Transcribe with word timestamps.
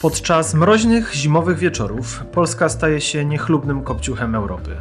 Podczas 0.00 0.54
mroźnych 0.54 1.14
zimowych 1.14 1.58
wieczorów 1.58 2.24
Polska 2.32 2.68
staje 2.68 3.00
się 3.00 3.24
niechlubnym 3.24 3.82
kopciuchem 3.82 4.34
Europy. 4.34 4.76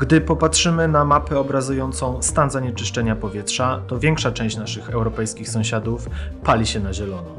Gdy 0.00 0.20
popatrzymy 0.20 0.88
na 0.88 1.04
mapę 1.04 1.38
obrazującą 1.38 2.22
stan 2.22 2.50
zanieczyszczenia 2.50 3.16
powietrza, 3.16 3.82
to 3.86 3.98
większa 3.98 4.32
część 4.32 4.56
naszych 4.56 4.90
europejskich 4.90 5.48
sąsiadów 5.48 6.08
pali 6.44 6.66
się 6.66 6.80
na 6.80 6.92
zielono. 6.92 7.30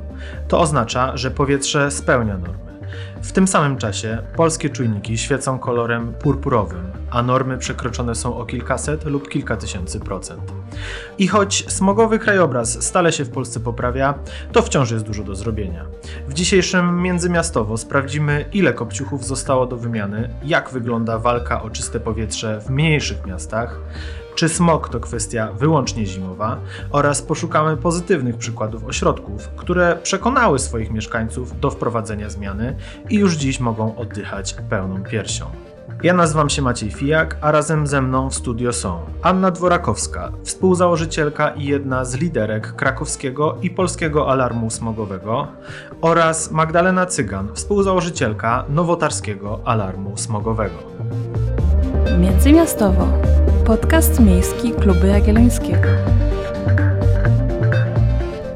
To 0.48 0.60
oznacza, 0.60 1.18
że 1.18 1.32
powietrze 1.32 1.92
spełnia 1.92 2.38
normy. 2.38 2.75
W 3.22 3.32
tym 3.32 3.48
samym 3.48 3.78
czasie 3.78 4.18
polskie 4.36 4.70
czujniki 4.70 5.18
świecą 5.18 5.60
kolorem 5.60 6.14
purpurowym, 6.14 6.92
a 7.12 7.24
normy 7.24 7.58
przekroczone 7.58 8.16
są 8.16 8.38
o 8.38 8.46
kilkaset 8.46 9.06
lub 9.06 9.30
kilka 9.30 9.58
tysięcy 9.58 10.00
procent. 10.00 10.42
I 11.18 11.28
choć 11.28 11.72
smogowy 11.72 12.20
krajobraz 12.20 12.84
stale 12.84 13.12
się 13.12 13.24
w 13.24 13.30
Polsce 13.30 13.60
poprawia, 13.60 14.14
to 14.52 14.62
wciąż 14.62 14.92
jest 14.92 15.06
dużo 15.06 15.24
do 15.24 15.36
zrobienia. 15.36 15.86
W 16.28 16.34
dzisiejszym 16.34 17.02
Międzymiastowo 17.02 17.78
sprawdzimy, 17.78 18.46
ile 18.54 18.74
kopciuchów 18.74 19.26
zostało 19.26 19.66
do 19.66 19.78
wymiany, 19.78 20.30
jak 20.44 20.70
wygląda 20.70 21.20
walka 21.20 21.62
o 21.62 21.70
czyste 21.70 22.00
powietrze 22.00 22.62
w 22.62 22.70
mniejszych 22.70 23.26
miastach, 23.26 23.80
czy 24.36 24.50
smog 24.50 24.90
to 24.90 25.00
kwestia 25.00 25.52
wyłącznie 25.52 26.06
zimowa 26.06 26.58
oraz 26.92 27.22
poszukamy 27.22 27.78
pozytywnych 27.78 28.38
przykładów 28.38 28.86
ośrodków, 28.86 29.50
które 29.56 29.98
przekonały 30.04 30.60
swoich 30.60 30.92
mieszkańców 30.92 31.60
do 31.60 31.72
wprowadzenia 31.72 32.30
zmiany 32.30 32.76
i 33.10 33.16
już 33.16 33.36
dziś 33.36 33.60
mogą 33.60 33.96
oddychać 33.96 34.56
pełną 34.70 35.04
piersią. 35.04 35.46
Ja 36.04 36.14
nazywam 36.14 36.50
się 36.50 36.62
Maciej 36.62 36.92
Fijak, 36.92 37.38
a 37.42 37.52
razem 37.52 37.88
ze 37.88 38.02
mną 38.02 38.30
w 38.30 38.36
studio 38.36 38.74
są 38.74 39.00
Anna 39.22 39.52
Dworakowska, 39.52 40.32
współzałożycielka 40.44 41.50
i 41.50 41.66
jedna 41.66 42.06
z 42.06 42.16
liderek 42.16 42.76
krakowskiego 42.76 43.58
i 43.62 43.70
polskiego 43.70 44.32
alarmu 44.32 44.70
smogowego 44.70 45.48
oraz 46.02 46.52
Magdalena 46.52 47.06
Cygan, 47.06 47.50
współzałożycielka 47.54 48.66
nowotarskiego 48.70 49.60
alarmu 49.66 50.18
smogowego. 50.18 50.78
Międzymiastowo. 52.20 53.08
Podcast 53.66 54.20
miejski 54.20 54.72
Kluby 54.72 55.08
Jagiellońskiego. 55.08 55.88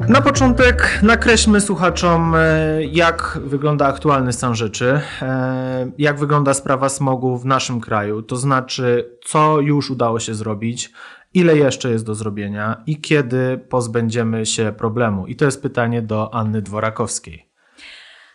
Na 0.08 0.20
początek 0.20 1.00
nakreślmy 1.02 1.60
słuchaczom, 1.60 2.34
e, 2.34 2.84
jak 2.84 3.38
wygląda 3.44 3.86
aktualny 3.86 4.32
stan 4.32 4.54
rzeczy, 4.54 5.00
e, 5.22 5.92
jak 5.98 6.18
wygląda 6.18 6.54
sprawa 6.54 6.88
smogu 6.88 7.38
w 7.38 7.46
naszym 7.46 7.80
kraju, 7.80 8.22
to 8.22 8.36
znaczy, 8.36 9.18
co 9.24 9.60
już 9.60 9.90
udało 9.90 10.20
się 10.20 10.34
zrobić, 10.34 10.92
ile 11.34 11.56
jeszcze 11.56 11.90
jest 11.90 12.06
do 12.06 12.14
zrobienia 12.14 12.82
i 12.86 13.00
kiedy 13.00 13.58
pozbędziemy 13.68 14.46
się 14.46 14.72
problemu. 14.78 15.26
I 15.26 15.36
to 15.36 15.44
jest 15.44 15.62
pytanie 15.62 16.02
do 16.02 16.34
Anny 16.34 16.62
Dworakowskiej. 16.62 17.50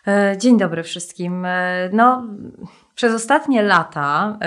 E, 0.06 0.36
dzień 0.38 0.58
dobry 0.58 0.82
wszystkim. 0.82 1.46
No, 1.92 2.26
przez 2.96 3.14
ostatnie 3.14 3.62
lata 3.62 4.38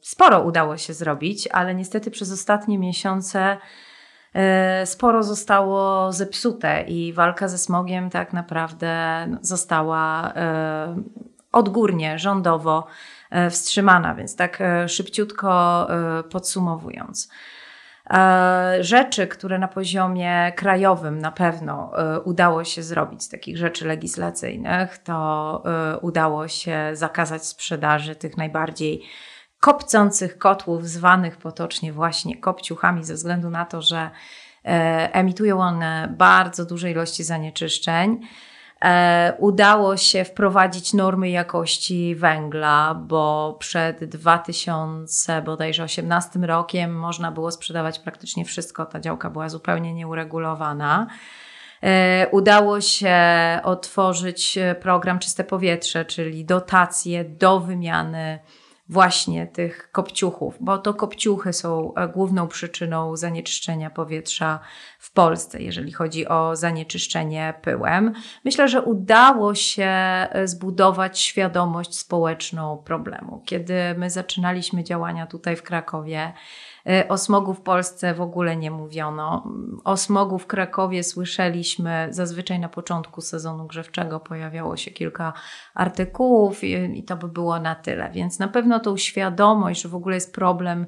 sporo 0.00 0.40
udało 0.40 0.76
się 0.76 0.94
zrobić, 0.94 1.48
ale 1.52 1.74
niestety 1.74 2.10
przez 2.10 2.32
ostatnie 2.32 2.78
miesiące 2.78 3.56
E, 4.34 4.86
sporo 4.86 5.22
zostało 5.22 6.12
zepsute 6.12 6.82
i 6.82 7.12
walka 7.12 7.48
ze 7.48 7.58
smogiem 7.58 8.10
tak 8.10 8.32
naprawdę 8.32 9.26
została 9.40 10.32
e, 10.36 11.02
odgórnie, 11.52 12.18
rządowo 12.18 12.86
e, 13.30 13.50
wstrzymana, 13.50 14.14
więc 14.14 14.36
tak 14.36 14.62
szybciutko 14.86 15.88
podsumowując. 16.30 17.28
Rzeczy, 18.80 19.26
które 19.26 19.58
na 19.58 19.68
poziomie 19.68 20.52
krajowym 20.56 21.18
na 21.18 21.32
pewno 21.32 21.92
udało 22.24 22.64
się 22.64 22.82
zrobić 22.82 23.28
takich 23.28 23.56
rzeczy 23.58 23.86
legislacyjnych, 23.86 24.98
to 24.98 25.62
udało 26.02 26.48
się 26.48 26.90
zakazać 26.92 27.46
sprzedaży 27.46 28.16
tych 28.16 28.36
najbardziej 28.36 29.02
kopcących 29.62 30.38
kotłów, 30.38 30.88
zwanych 30.88 31.36
potocznie 31.36 31.92
właśnie 31.92 32.36
kopciuchami, 32.36 33.04
ze 33.04 33.14
względu 33.14 33.50
na 33.50 33.64
to, 33.64 33.82
że 33.82 34.10
e, 34.64 35.14
emitują 35.14 35.60
one 35.60 36.14
bardzo 36.18 36.64
duże 36.64 36.90
ilości 36.90 37.24
zanieczyszczeń. 37.24 38.20
E, 38.82 39.34
udało 39.38 39.96
się 39.96 40.24
wprowadzić 40.24 40.92
normy 40.92 41.30
jakości 41.30 42.14
węgla, 42.14 42.94
bo 42.94 43.56
przed 43.58 44.04
2000 44.04 45.42
bodajże 45.42 45.82
18 45.82 46.38
rokiem 46.38 46.98
można 46.98 47.32
było 47.32 47.50
sprzedawać 47.50 47.98
praktycznie 47.98 48.44
wszystko. 48.44 48.86
Ta 48.86 49.00
działka 49.00 49.30
była 49.30 49.48
zupełnie 49.48 49.94
nieuregulowana. 49.94 51.06
E, 51.82 52.28
udało 52.30 52.80
się 52.80 53.16
otworzyć 53.62 54.58
program 54.80 55.18
Czyste 55.18 55.44
Powietrze, 55.44 56.04
czyli 56.04 56.44
dotacje 56.44 57.24
do 57.24 57.60
wymiany 57.60 58.38
właśnie 58.92 59.46
tych 59.46 59.90
kopciuchów, 59.92 60.56
bo 60.60 60.78
to 60.78 60.94
kopciuchy 60.94 61.52
są 61.52 61.94
e, 61.94 62.08
główną 62.08 62.48
przyczyną 62.48 63.16
zanieczyszczenia 63.16 63.90
powietrza 63.90 64.60
w 64.98 65.12
Polsce, 65.12 65.62
jeżeli 65.62 65.92
chodzi 65.92 66.28
o 66.28 66.56
zanieczyszczenie 66.56 67.54
pyłem. 67.62 68.12
Myślę, 68.44 68.68
że 68.68 68.82
udało 68.82 69.54
się 69.54 69.84
e, 69.84 70.28
zbudować 70.44 71.20
świadomość 71.20 71.98
społeczną 71.98 72.78
problemu. 72.78 73.42
Kiedy 73.46 73.74
my 73.96 74.10
zaczynaliśmy 74.10 74.84
działania 74.84 75.26
tutaj 75.26 75.56
w 75.56 75.62
Krakowie, 75.62 76.32
o 77.08 77.18
smogu 77.18 77.54
w 77.54 77.60
Polsce 77.60 78.14
w 78.14 78.20
ogóle 78.20 78.56
nie 78.56 78.70
mówiono. 78.70 79.44
O 79.84 79.96
smogu 79.96 80.38
w 80.38 80.46
Krakowie 80.46 81.04
słyszeliśmy 81.04 82.08
zazwyczaj 82.10 82.60
na 82.60 82.68
początku 82.68 83.20
sezonu 83.20 83.66
grzewczego, 83.66 84.20
pojawiało 84.20 84.76
się 84.76 84.90
kilka 84.90 85.32
artykułów 85.74 86.64
i, 86.64 86.98
i 86.98 87.04
to 87.04 87.16
by 87.16 87.28
było 87.28 87.58
na 87.58 87.74
tyle. 87.74 88.10
Więc 88.10 88.38
na 88.38 88.48
pewno 88.48 88.80
tą 88.80 88.96
świadomość, 88.96 89.82
że 89.82 89.88
w 89.88 89.94
ogóle 89.94 90.14
jest 90.14 90.34
problem 90.34 90.86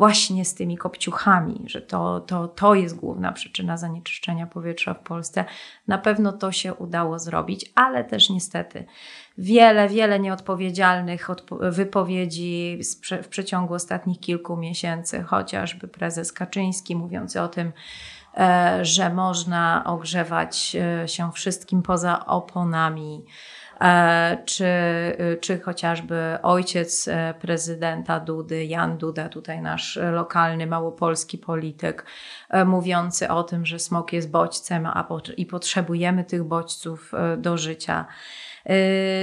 właśnie 0.00 0.44
z 0.44 0.54
tymi 0.54 0.76
kopciuchami, 0.76 1.64
że 1.66 1.82
to, 1.82 2.20
to, 2.20 2.48
to 2.48 2.74
jest 2.74 2.96
główna 2.96 3.32
przyczyna 3.32 3.76
zanieczyszczenia 3.76 4.46
powietrza 4.46 4.94
w 4.94 5.02
Polsce. 5.02 5.44
Na 5.88 5.98
pewno 5.98 6.32
to 6.32 6.52
się 6.52 6.74
udało 6.74 7.18
zrobić, 7.18 7.72
ale 7.74 8.04
też 8.04 8.30
niestety 8.30 8.84
wiele, 9.38 9.88
wiele 9.88 10.20
nieodpowiedzialnych 10.20 11.28
wypowiedzi 11.60 12.80
w 13.22 13.28
przeciągu 13.28 13.74
ostatnich 13.74 14.20
kilku 14.20 14.56
miesięcy, 14.56 15.22
chociażby 15.22 15.88
prezes 15.88 16.32
Kaczyński 16.32 16.96
mówiący 16.96 17.40
o 17.40 17.48
tym, 17.48 17.72
e, 18.36 18.84
że 18.84 19.14
można 19.14 19.82
ogrzewać 19.86 20.76
e, 20.76 21.08
się 21.08 21.32
wszystkim 21.32 21.82
poza 21.82 22.26
oponami 22.26 23.24
czy, 24.44 24.64
y, 24.64 25.38
czy 25.40 25.60
chociażby 25.60 26.38
ojciec 26.42 27.08
e, 27.08 27.34
prezydenta 27.40 28.20
Dudy, 28.20 28.64
Jan 28.64 28.98
Duda, 28.98 29.28
tutaj 29.28 29.62
nasz 29.62 29.98
lokalny, 30.12 30.66
małopolski 30.66 31.38
polityk, 31.38 32.04
e, 32.50 32.64
mówiący 32.64 33.28
o 33.28 33.42
tym, 33.42 33.66
że 33.66 33.78
smok 33.78 34.12
jest 34.12 34.30
bodźcem 34.30 34.86
a 34.86 35.08
i 35.36 35.46
potrzebujemy 35.46 36.24
tych 36.24 36.44
bodźców 36.44 37.12
do 37.38 37.58
życia. 37.58 38.06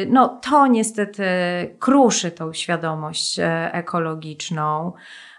No, 0.08 0.40
to 0.44 0.68
niestety 0.68 1.24
kruszy 1.80 2.32
tą 2.32 2.54
świadomość 2.54 3.40
ekologiczną. 3.72 4.94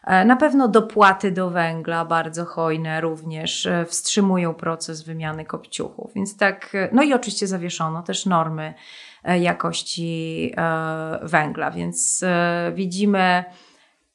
Na 0.06 0.36
pewno 0.36 0.68
dopłaty 0.68 1.32
do 1.32 1.50
węgla, 1.50 2.04
bardzo 2.04 2.44
hojne, 2.44 3.00
również 3.00 3.68
wstrzymują 3.86 4.54
proces 4.54 5.02
wymiany 5.02 5.44
kopciuchów. 5.44 6.14
Więc 6.14 6.36
tak, 6.36 6.72
no 6.92 7.02
i 7.02 7.14
oczywiście 7.14 7.46
zawieszono 7.46 8.02
też 8.02 8.26
normy 8.26 8.74
E, 8.74 9.07
jakości 9.36 10.52
e, 10.56 11.18
węgla. 11.22 11.70
Więc 11.70 12.22
e, 12.22 12.72
widzimy 12.74 13.44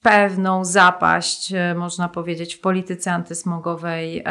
pewną 0.01 0.65
zapaść, 0.65 1.53
można 1.75 2.09
powiedzieć, 2.09 2.55
w 2.55 2.61
polityce 2.61 3.11
antysmogowej 3.11 4.23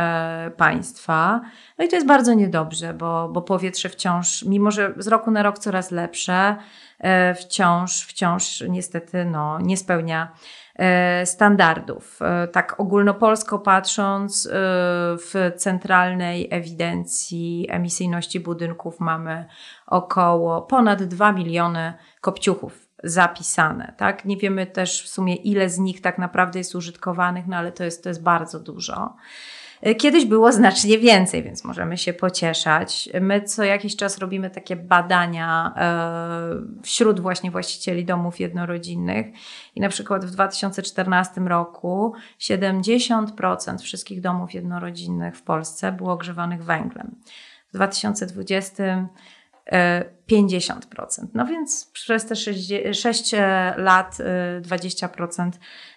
państwa. 0.57 1.41
No 1.79 1.85
i 1.85 1.89
to 1.89 1.97
jest 1.97 2.07
bardzo 2.07 2.35
niedobrze, 2.35 2.95
bo, 2.95 3.29
bo 3.29 3.43
powietrze 3.43 3.89
wciąż, 3.89 4.43
mimo 4.43 4.71
że 4.71 4.95
z 4.97 5.09
roku 5.09 5.31
na 5.31 5.43
rok 5.43 5.59
coraz 5.59 5.91
lepsze, 5.91 6.57
wciąż, 7.37 8.07
wciąż 8.07 8.65
niestety 8.69 9.25
no, 9.25 9.61
nie 9.61 9.77
spełnia 9.77 10.33
E, 10.79 11.27
standardów. 11.27 12.19
E, 12.23 12.49
tak 12.49 12.81
ogólnopolsko 12.81 13.59
patrząc, 13.59 14.47
e, 14.47 14.51
w 15.17 15.53
centralnej 15.57 16.49
ewidencji 16.51 17.67
emisyjności 17.71 18.41
budynków 18.41 19.01
mamy 19.01 19.45
około 19.93 20.63
ponad 20.63 21.03
2 21.03 21.33
miliony 21.33 21.95
kopciuchów 22.21 22.89
zapisane. 23.05 23.95
Tak? 23.97 24.25
Nie 24.25 24.37
wiemy 24.37 24.67
też 24.67 25.03
w 25.03 25.09
sumie, 25.09 25.35
ile 25.35 25.69
z 25.69 25.79
nich 25.79 26.01
tak 26.01 26.19
naprawdę 26.19 26.59
jest 26.59 26.75
użytkowanych, 26.75 27.47
no 27.47 27.57
ale 27.57 27.73
to 27.73 27.85
jest, 27.85 28.03
to 28.03 28.09
jest 28.09 28.23
bardzo 28.23 28.61
dużo. 28.61 29.17
Kiedyś 29.99 30.25
było 30.25 30.53
znacznie 30.53 30.99
więcej, 30.99 31.43
więc 31.43 31.65
możemy 31.65 31.99
się 31.99 32.13
pocieszać. 32.13 33.09
My 33.21 33.43
co 33.43 33.65
jakiś 33.65 33.97
czas 33.97 34.19
robimy 34.19 34.51
takie 34.51 34.77
badania 34.77 35.75
e, 35.77 36.83
wśród 36.83 37.21
właśnie 37.21 37.51
właścicieli 37.51 38.05
domów 38.05 38.41
jednorodzinnych 38.41 39.27
i 39.75 39.81
na 39.81 39.89
przykład 39.89 40.25
w 40.25 40.31
2014 40.31 41.41
roku 41.41 42.13
70% 42.41 43.79
wszystkich 43.79 44.21
domów 44.21 44.55
jednorodzinnych 44.55 45.37
w 45.37 45.43
Polsce 45.43 45.93
było 45.93 46.13
ogrzewanych 46.13 46.65
węglem. 46.65 47.15
W 47.69 47.75
2020 47.75 49.09
50%. 50.31 51.27
No 51.35 51.47
więc 51.47 51.91
przez 51.93 52.27
te 52.27 52.37
6 52.37 52.73
lat 53.77 54.19
20% 54.63 55.51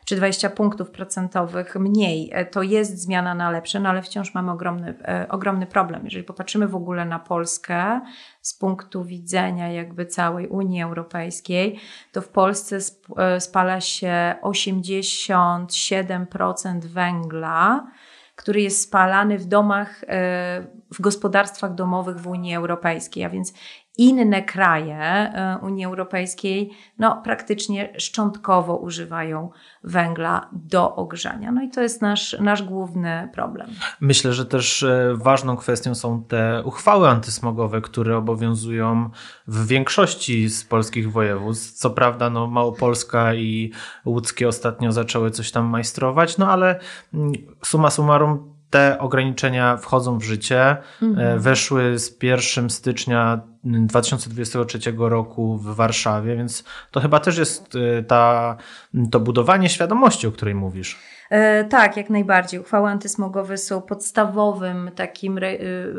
czy 0.06 0.15
20 0.15 0.50
punktów 0.50 0.91
procentowych 0.91 1.75
mniej 1.75 2.33
to 2.51 2.62
jest 2.62 3.01
zmiana 3.01 3.35
na 3.35 3.51
lepsze, 3.51 3.79
no 3.79 3.89
ale 3.89 4.01
wciąż 4.01 4.33
mamy 4.33 4.51
ogromny, 4.51 4.95
ogromny 5.29 5.65
problem. 5.65 6.01
Jeżeli 6.03 6.23
popatrzymy 6.23 6.67
w 6.67 6.75
ogóle 6.75 7.06
na 7.06 7.19
Polskę 7.19 8.01
z 8.41 8.53
punktu 8.53 9.03
widzenia 9.03 9.71
jakby 9.71 10.06
całej 10.06 10.47
Unii 10.47 10.81
Europejskiej, 10.81 11.79
to 12.12 12.21
w 12.21 12.29
Polsce 12.29 12.77
spala 13.39 13.81
się 13.81 14.35
87% 14.41 16.79
węgla, 16.79 17.88
który 18.35 18.61
jest 18.61 18.81
spalany 18.81 19.37
w 19.37 19.45
domach, 19.45 20.05
w 20.93 21.01
gospodarstwach 21.01 21.75
domowych 21.75 22.19
w 22.19 22.27
Unii 22.27 22.55
Europejskiej, 22.55 23.23
a 23.23 23.29
więc 23.29 23.53
inne 23.97 24.44
kraje 24.44 24.97
e, 24.97 25.59
Unii 25.62 25.86
Europejskiej 25.86 26.71
no, 27.00 27.21
praktycznie 27.24 27.94
szczątkowo 27.97 28.77
używają 28.77 29.50
węgla 29.83 30.50
do 30.51 30.95
ogrzania. 30.95 31.51
No 31.51 31.63
i 31.63 31.69
to 31.69 31.81
jest 31.81 32.01
nasz, 32.01 32.36
nasz 32.39 32.63
główny 32.63 33.30
problem. 33.33 33.68
Myślę, 34.01 34.33
że 34.33 34.45
też 34.45 34.83
e, 34.83 35.13
ważną 35.15 35.57
kwestią 35.57 35.95
są 35.95 36.24
te 36.24 36.63
uchwały 36.65 37.09
antysmogowe, 37.09 37.81
które 37.81 38.18
obowiązują 38.18 39.09
w 39.47 39.68
większości 39.68 40.50
z 40.50 40.63
polskich 40.63 41.12
województw. 41.12 41.74
Co 41.74 41.89
prawda 41.89 42.30
no, 42.30 42.48
Małopolska 42.48 43.33
i 43.33 43.71
Łódzkie 44.06 44.48
ostatnio 44.48 44.91
zaczęły 44.91 45.31
coś 45.31 45.51
tam 45.51 45.65
majstrować, 45.65 46.38
no 46.38 46.51
ale 46.51 46.80
mm, 47.13 47.33
suma 47.63 47.89
summarum 47.89 48.54
te 48.69 49.00
ograniczenia 49.00 49.77
wchodzą 49.77 50.17
w 50.17 50.23
życie. 50.23 50.77
Mhm. 51.01 51.39
Weszły 51.39 52.00
z 52.00 52.23
1 52.23 52.69
stycznia 52.69 53.41
2023 53.63 54.79
roku 54.97 55.57
w 55.57 55.75
Warszawie, 55.75 56.35
więc 56.35 56.63
to 56.91 57.00
chyba 57.00 57.19
też 57.19 57.38
jest 57.38 57.73
e, 57.75 58.03
ta, 58.03 58.57
to 59.12 59.19
budowanie 59.19 59.69
świadomości, 59.69 60.27
o 60.27 60.31
której 60.31 60.56
mówisz. 60.56 61.00
E, 61.29 61.63
tak, 61.63 61.97
jak 61.97 62.09
najbardziej. 62.09 62.59
Uchwały 62.59 62.89
antysmogowe 62.89 63.57
są 63.57 63.81
podstawowym 63.81 64.91
takim 64.95 65.39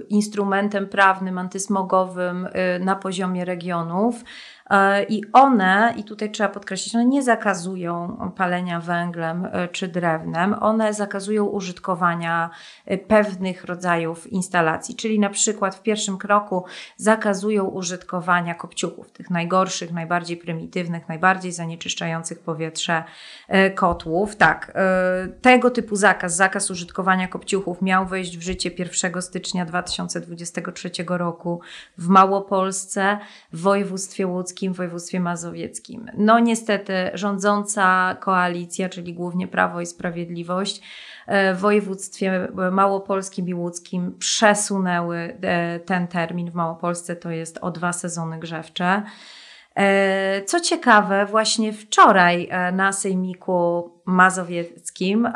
instrumentem 0.08 0.88
prawnym 0.88 1.38
antysmogowym 1.38 2.48
na 2.80 2.96
poziomie 2.96 3.44
regionów. 3.44 4.24
E, 4.70 5.04
I 5.04 5.22
one, 5.32 5.94
i 5.96 6.04
tutaj 6.04 6.30
trzeba 6.30 6.48
podkreślić, 6.48 6.94
one 6.94 7.04
nie 7.04 7.22
zakazują 7.22 8.16
palenia 8.36 8.80
węglem 8.80 9.48
e, 9.52 9.68
czy 9.68 9.88
drewnem, 9.88 10.56
one 10.60 10.94
zakazują 10.94 11.44
użytkowania 11.44 12.50
e, 12.86 12.98
pewnych 12.98 13.64
rodzajów 13.64 14.26
instalacji, 14.26 14.94
czyli 14.96 15.20
na 15.20 15.30
przykład 15.30 15.74
w 15.74 15.82
pierwszym 15.82 16.18
kroku 16.18 16.64
zakazują 16.96 17.64
użytkowania 17.64 18.54
kopciuchów, 18.54 19.10
tych 19.10 19.30
najgorszych, 19.30 19.92
najbardziej 19.92 20.36
prymitywnych, 20.36 21.08
najbardziej 21.08 21.52
zanieczyszczających 21.52 22.38
powietrze 22.38 23.04
kotłów. 23.74 24.36
Tak, 24.36 24.72
tego 25.42 25.70
typu 25.70 25.96
zakaz, 25.96 26.36
zakaz 26.36 26.70
użytkowania 26.70 27.28
kopciuchów 27.28 27.82
miał 27.82 28.06
wejść 28.06 28.38
w 28.38 28.42
życie 28.42 28.70
1 28.78 29.22
stycznia 29.22 29.64
2023 29.64 30.90
roku 31.08 31.60
w 31.98 32.08
Małopolsce, 32.08 33.18
w 33.52 33.60
województwie 33.60 34.26
łódzkim 34.26 34.55
w 34.64 34.76
województwie 34.76 35.20
mazowieckim. 35.20 36.10
No 36.18 36.38
niestety 36.38 37.10
rządząca 37.14 38.16
koalicja, 38.20 38.88
czyli 38.88 39.14
głównie 39.14 39.48
Prawo 39.48 39.80
i 39.80 39.86
Sprawiedliwość, 39.86 40.80
e, 41.26 41.54
w 41.54 41.60
województwie 41.60 42.48
małopolskim 42.72 43.48
i 43.48 43.54
łódzkim 43.54 44.18
przesunęły 44.18 45.38
e, 45.42 45.80
ten 45.80 46.08
termin. 46.08 46.50
W 46.50 46.54
Małopolsce 46.54 47.16
to 47.16 47.30
jest 47.30 47.58
o 47.58 47.70
dwa 47.70 47.92
sezony 47.92 48.38
grzewcze. 48.38 49.02
E, 49.74 50.42
co 50.44 50.60
ciekawe, 50.60 51.26
właśnie 51.26 51.72
wczoraj 51.72 52.48
na 52.72 52.92
Sejmiku 52.92 53.90
Mazowieckim 54.04 55.28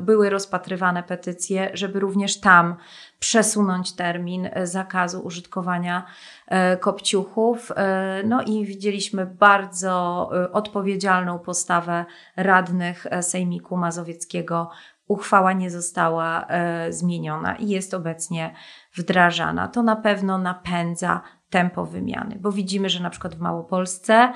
były 0.00 0.30
rozpatrywane 0.30 1.02
petycje, 1.02 1.70
żeby 1.74 2.00
również 2.00 2.40
tam 2.40 2.76
przesunąć 3.20 3.92
termin 3.92 4.50
zakazu 4.64 5.20
użytkowania 5.20 6.06
E, 6.50 6.76
kopciuchów. 6.76 7.72
E, 7.76 8.22
no 8.26 8.42
i 8.42 8.64
widzieliśmy 8.64 9.26
bardzo 9.26 10.30
e, 10.34 10.52
odpowiedzialną 10.52 11.38
postawę 11.38 12.04
radnych 12.36 13.06
Sejmiku 13.20 13.76
Mazowieckiego. 13.76 14.70
Uchwała 15.06 15.52
nie 15.52 15.70
została 15.70 16.46
zmieniona 16.90 17.56
i 17.56 17.68
jest 17.68 17.94
obecnie 17.94 18.54
wdrażana. 18.94 19.68
To 19.68 19.82
na 19.82 19.96
pewno 19.96 20.38
napędza 20.38 21.20
tempo 21.50 21.86
wymiany, 21.86 22.36
bo 22.40 22.52
widzimy, 22.52 22.88
że 22.88 23.02
na 23.02 23.10
przykład 23.10 23.34
w 23.34 23.40
Małopolsce 23.40 24.32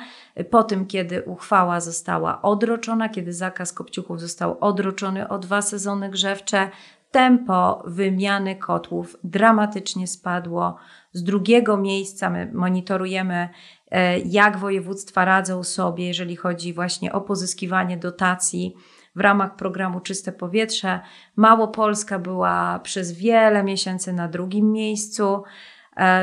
po 0.50 0.62
tym, 0.62 0.86
kiedy 0.86 1.22
uchwała 1.22 1.80
została 1.80 2.42
odroczona, 2.42 3.08
kiedy 3.08 3.32
zakaz 3.32 3.72
kopciuchów 3.72 4.20
został 4.20 4.56
odroczony 4.60 5.28
o 5.28 5.38
dwa 5.38 5.62
sezony 5.62 6.10
grzewcze, 6.10 6.70
tempo 7.14 7.82
wymiany 7.86 8.56
kotłów 8.56 9.16
dramatycznie 9.24 10.06
spadło 10.06 10.76
z 11.12 11.22
drugiego 11.22 11.76
miejsca 11.76 12.30
my 12.30 12.50
monitorujemy, 12.54 13.48
e, 13.90 14.18
jak 14.18 14.58
województwa 14.58 15.24
radzą 15.24 15.62
sobie, 15.62 16.06
jeżeli 16.06 16.36
chodzi 16.36 16.72
właśnie 16.72 17.12
o 17.12 17.20
pozyskiwanie 17.20 17.96
dotacji 17.96 18.74
w 19.16 19.20
ramach 19.20 19.56
programu 19.56 20.00
Czyste 20.00 20.32
Powietrze. 20.32 21.00
Małopolska 21.36 22.18
była 22.18 22.78
przez 22.78 23.12
wiele 23.12 23.64
miesięcy 23.64 24.12
na 24.12 24.28
drugim 24.28 24.72
miejscu, 24.72 25.42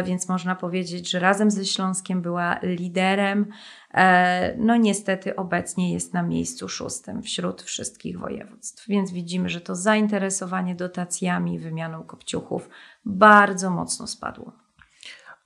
więc 0.06 0.30
można 0.30 0.56
powiedzieć, 0.56 1.10
że 1.10 1.20
razem 1.20 1.52
ze 1.52 1.66
Śląskiem 1.66 2.22
była 2.22 2.60
liderem. 2.64 3.46
E, 3.94 4.56
no 4.58 4.76
niestety 4.76 5.36
obecnie 5.36 5.94
jest 5.94 6.14
na 6.14 6.24
miejscu 6.24 6.70
szóstym 6.70 7.22
wśród 7.22 7.62
wszystkich 7.62 8.20
województw, 8.20 8.88
więc 8.88 9.12
widzimy, 9.12 9.50
że 9.50 9.62
to 9.62 9.76
zainteresowanie 9.76 10.76
dotacjami, 10.76 11.60
wymianą 11.60 12.04
kopciuchów 12.04 12.70
bardzo 13.06 13.70
mocno 13.70 14.08
spadło. 14.08 14.61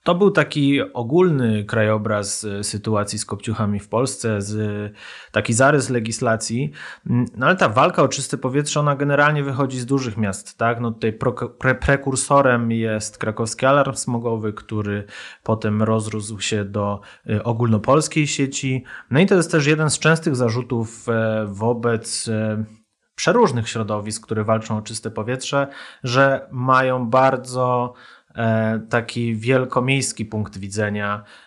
To 0.06 0.14
był 0.14 0.30
taki 0.30 0.92
ogólny 0.92 1.64
krajobraz 1.64 2.44
e, 2.44 2.64
sytuacji 2.64 3.18
z 3.18 3.24
kopciuchami 3.24 3.80
w 3.80 3.88
Polsce, 3.88 4.42
z, 4.42 4.92
taki 5.32 5.52
zarys 5.52 5.90
legislacji. 5.90 6.70
Mm, 7.10 7.26
no 7.36 7.46
ale 7.46 7.56
ta 7.56 7.68
walka 7.68 8.02
o 8.02 8.08
czyste 8.08 8.38
powietrze, 8.38 8.80
ona 8.80 8.96
generalnie 8.96 9.44
wychodzi 9.44 9.78
z 9.78 9.86
dużych 9.86 10.16
miast. 10.16 10.58
Tak? 10.58 10.80
No 10.80 10.90
tutaj 10.90 11.12
pre, 11.58 11.74
prekursorem 11.74 12.72
jest 12.72 13.18
krakowski 13.18 13.66
alarm 13.66 13.94
smogowy, 13.94 14.52
który 14.52 15.04
potem 15.42 15.82
rozrósł 15.82 16.40
się 16.40 16.64
do 16.64 17.00
e, 17.30 17.44
ogólnopolskiej 17.44 18.26
sieci. 18.26 18.84
No 19.10 19.20
i 19.20 19.26
to 19.26 19.34
jest 19.34 19.50
też 19.50 19.66
jeden 19.66 19.90
z 19.90 19.98
częstych 19.98 20.36
zarzutów 20.36 21.08
e, 21.08 21.46
wobec 21.48 22.30
przeróżnych 23.14 23.68
środowisk, 23.68 24.22
które 24.24 24.44
walczą 24.44 24.78
o 24.78 24.82
czyste 24.82 25.10
powietrze, 25.10 25.66
że 26.04 26.48
mają 26.52 27.06
bardzo 27.06 27.94
E, 27.94 28.15
taki 28.88 29.36
wielkomiejski 29.36 30.24
punkt 30.24 30.58
widzenia, 30.58 31.22
e, 31.22 31.45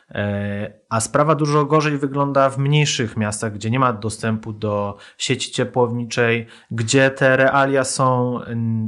a 0.89 0.99
sprawa 0.99 1.35
dużo 1.35 1.65
gorzej 1.65 1.97
wygląda 1.97 2.49
w 2.49 2.57
mniejszych 2.57 3.17
miastach, 3.17 3.53
gdzie 3.53 3.69
nie 3.69 3.79
ma 3.79 3.93
dostępu 3.93 4.53
do 4.53 4.97
sieci 5.17 5.51
ciepłowniczej, 5.51 6.47
gdzie 6.71 7.09
te 7.09 7.37
realia 7.37 7.83
są 7.83 8.39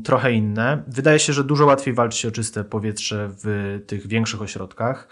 trochę 0.03 0.33
inne. 0.33 0.83
Wydaje 0.87 1.19
się, 1.19 1.33
że 1.33 1.43
dużo 1.43 1.65
łatwiej 1.65 1.93
walczyć 1.93 2.25
o 2.25 2.31
czyste 2.31 2.63
powietrze 2.63 3.29
w 3.43 3.79
tych 3.87 4.07
większych 4.07 4.41
ośrodkach. 4.41 5.07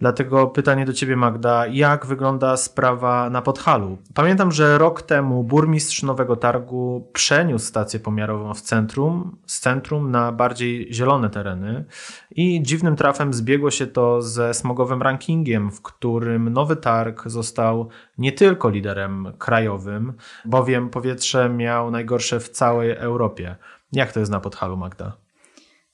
Dlatego 0.00 0.46
pytanie 0.46 0.86
do 0.86 0.92
Ciebie, 0.92 1.16
Magda, 1.16 1.66
jak 1.66 2.06
wygląda 2.06 2.56
sprawa 2.56 3.30
na 3.30 3.42
Podhalu? 3.42 3.98
Pamiętam, 4.14 4.52
że 4.52 4.78
rok 4.78 5.02
temu 5.02 5.44
burmistrz 5.44 6.02
Nowego 6.02 6.36
Targu 6.36 7.08
przeniósł 7.12 7.66
stację 7.66 8.00
pomiarową 8.00 8.54
w 8.54 8.60
centrum, 8.60 9.36
z 9.46 9.60
centrum 9.60 10.10
na 10.10 10.32
bardziej 10.32 10.94
zielone 10.94 11.30
tereny 11.30 11.84
i 12.30 12.62
dziwnym 12.62 12.96
trafem 12.96 13.34
zbiegło 13.34 13.70
się 13.70 13.86
to 13.86 14.22
ze 14.22 14.54
smogowym 14.54 15.02
rankingiem, 15.02 15.53
w 15.60 15.82
którym 15.82 16.48
Nowy 16.48 16.76
Targ 16.76 17.22
został 17.26 17.88
nie 18.18 18.32
tylko 18.32 18.70
liderem 18.70 19.32
krajowym, 19.38 20.12
bowiem 20.44 20.90
powietrze 20.90 21.48
miał 21.48 21.90
najgorsze 21.90 22.40
w 22.40 22.48
całej 22.48 22.90
Europie. 22.90 23.56
Jak 23.92 24.12
to 24.12 24.20
jest 24.20 24.32
na 24.32 24.40
Podhalu, 24.40 24.76
Magda? 24.76 25.16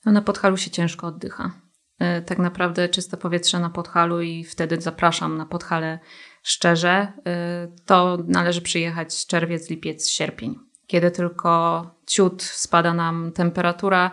No 0.05 0.11
na 0.11 0.21
Podhalu 0.21 0.57
się 0.57 0.71
ciężko 0.71 1.07
oddycha. 1.07 1.51
E, 1.99 2.21
tak 2.21 2.39
naprawdę 2.39 2.89
czyste 2.89 3.17
powietrze 3.17 3.59
na 3.59 3.69
Podhalu 3.69 4.21
i 4.21 4.43
wtedy 4.43 4.81
zapraszam 4.81 5.37
na 5.37 5.45
Podhale 5.45 5.99
szczerze. 6.43 7.13
E, 7.25 7.67
to 7.85 8.17
należy 8.27 8.61
przyjechać 8.61 9.25
czerwiec, 9.25 9.69
lipiec, 9.69 10.09
sierpień. 10.09 10.55
Kiedy 10.87 11.11
tylko 11.11 11.85
ciut 12.07 12.43
spada 12.43 12.93
nam 12.93 13.31
temperatura, 13.31 14.11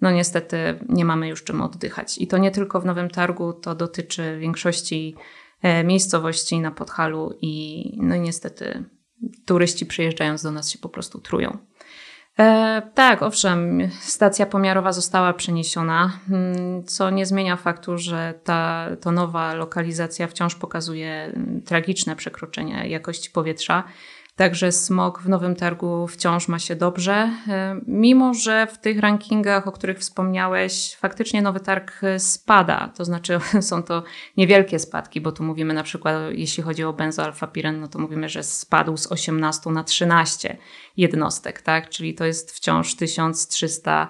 no 0.00 0.10
niestety 0.10 0.56
nie 0.88 1.04
mamy 1.04 1.28
już 1.28 1.44
czym 1.44 1.62
oddychać. 1.62 2.18
I 2.18 2.26
to 2.26 2.38
nie 2.38 2.50
tylko 2.50 2.80
w 2.80 2.84
Nowym 2.84 3.10
Targu, 3.10 3.52
to 3.52 3.74
dotyczy 3.74 4.38
większości 4.38 5.16
e, 5.62 5.84
miejscowości 5.84 6.60
na 6.60 6.70
Podhalu 6.70 7.38
i 7.40 7.92
no 8.02 8.16
niestety 8.16 8.84
turyści 9.46 9.86
przyjeżdżając 9.86 10.42
do 10.42 10.50
nas 10.50 10.70
się 10.70 10.78
po 10.78 10.88
prostu 10.88 11.20
trują. 11.20 11.58
E, 12.38 12.82
tak, 12.94 13.22
owszem, 13.22 13.90
stacja 14.00 14.46
pomiarowa 14.46 14.92
została 14.92 15.32
przeniesiona, 15.32 16.18
mm, 16.30 16.84
co 16.84 17.10
nie 17.10 17.26
zmienia 17.26 17.56
faktu, 17.56 17.98
że 17.98 18.34
ta 18.44 18.88
to 19.00 19.12
nowa 19.12 19.54
lokalizacja 19.54 20.26
wciąż 20.26 20.54
pokazuje 20.54 21.10
mm, 21.10 21.62
tragiczne 21.62 22.16
przekroczenie 22.16 22.88
jakości 22.88 23.30
powietrza. 23.30 23.84
Także 24.36 24.72
smog 24.72 25.22
w 25.22 25.28
Nowym 25.28 25.56
Targu 25.56 26.06
wciąż 26.06 26.48
ma 26.48 26.58
się 26.58 26.76
dobrze, 26.76 27.30
e, 27.48 27.80
mimo 27.86 28.34
że 28.34 28.66
w 28.66 28.78
tych 28.78 29.00
rankingach, 29.00 29.66
o 29.66 29.72
których 29.72 29.98
wspomniałeś, 29.98 30.96
faktycznie 30.96 31.42
Nowy 31.42 31.60
Targ 31.60 32.00
spada. 32.18 32.92
To 32.96 33.04
znaczy 33.04 33.38
są 33.60 33.82
to 33.82 34.02
niewielkie 34.36 34.78
spadki, 34.78 35.20
bo 35.20 35.32
tu 35.32 35.44
mówimy 35.44 35.74
na 35.74 35.82
przykład, 35.82 36.16
jeśli 36.30 36.62
chodzi 36.62 36.84
o 36.84 36.92
benzoalfapiren, 36.92 37.80
no 37.80 37.88
to 37.88 37.98
mówimy, 37.98 38.28
że 38.28 38.42
spadł 38.42 38.96
z 38.96 39.12
18 39.12 39.70
na 39.70 39.84
13 39.84 40.56
jednostek, 40.96 41.62
tak? 41.62 41.88
Czyli 41.88 42.14
to 42.14 42.24
jest 42.24 42.52
wciąż 42.52 42.94
1300 42.94 44.08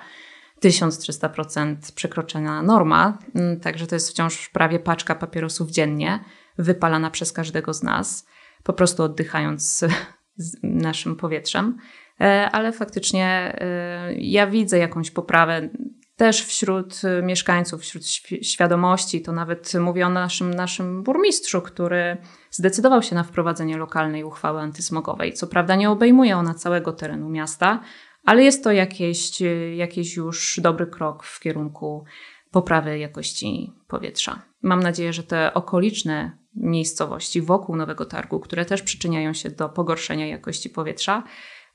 1300% 0.61 1.77
przekroczona 1.95 2.63
norma, 2.63 3.19
mm, 3.35 3.61
także 3.61 3.87
to 3.87 3.95
jest 3.97 4.11
wciąż 4.11 4.49
prawie 4.49 4.79
paczka 4.79 5.15
papierosów 5.15 5.71
dziennie, 5.71 6.25
wypalana 6.59 7.11
przez 7.11 7.33
każdego 7.33 7.75
z 7.75 7.83
nas, 7.83 8.27
po 8.63 8.73
prostu 8.73 9.03
oddychając 9.03 9.85
z 10.37 10.57
naszym 10.63 11.17
powietrzem. 11.17 11.79
E, 12.21 12.51
ale 12.53 12.73
faktycznie 12.73 13.57
e, 13.61 14.15
ja 14.15 14.47
widzę 14.47 14.79
jakąś 14.79 15.11
poprawę 15.11 15.69
też 16.17 16.45
wśród 16.45 17.01
mieszkańców, 17.23 17.81
wśród 17.81 18.07
świadomości. 18.43 19.23
To 19.23 19.33
nawet 19.33 19.75
mówię 19.75 20.07
o 20.07 20.11
naszym, 20.11 20.55
naszym 20.55 21.03
burmistrzu, 21.03 21.63
który 21.63 22.17
zdecydował 22.51 23.03
się 23.03 23.15
na 23.15 23.23
wprowadzenie 23.23 23.77
lokalnej 23.77 24.25
uchwały 24.25 24.61
antysmogowej. 24.61 25.33
Co 25.33 25.47
prawda 25.47 25.77
nie 25.77 25.91
obejmuje 25.91 26.37
ona 26.37 26.55
całego 26.55 26.93
terenu 26.93 27.29
miasta, 27.29 27.81
ale 28.25 28.45
jest 28.45 28.65
to 28.65 28.73
jakiś, 28.73 29.43
jakiś 29.77 30.17
już 30.17 30.61
dobry 30.63 30.87
krok 30.87 31.25
w 31.25 31.41
kierunku 31.41 32.05
poprawy 32.51 32.99
jakości 32.99 33.73
powietrza. 33.89 34.43
Mam 34.63 34.83
nadzieję, 34.83 35.13
że 35.13 35.23
te 35.23 35.55
okoliczne 35.55 36.39
miejscowości 36.57 37.43
wokół 37.43 37.77
Nowego 37.77 38.05
Targu, 38.05 38.41
które 38.41 38.65
też 38.65 38.83
przyczyniają 38.83 39.33
się 39.33 39.51
do 39.51 39.69
pogorszenia 39.69 40.27
jakości 40.27 40.71
powietrza, 40.71 41.23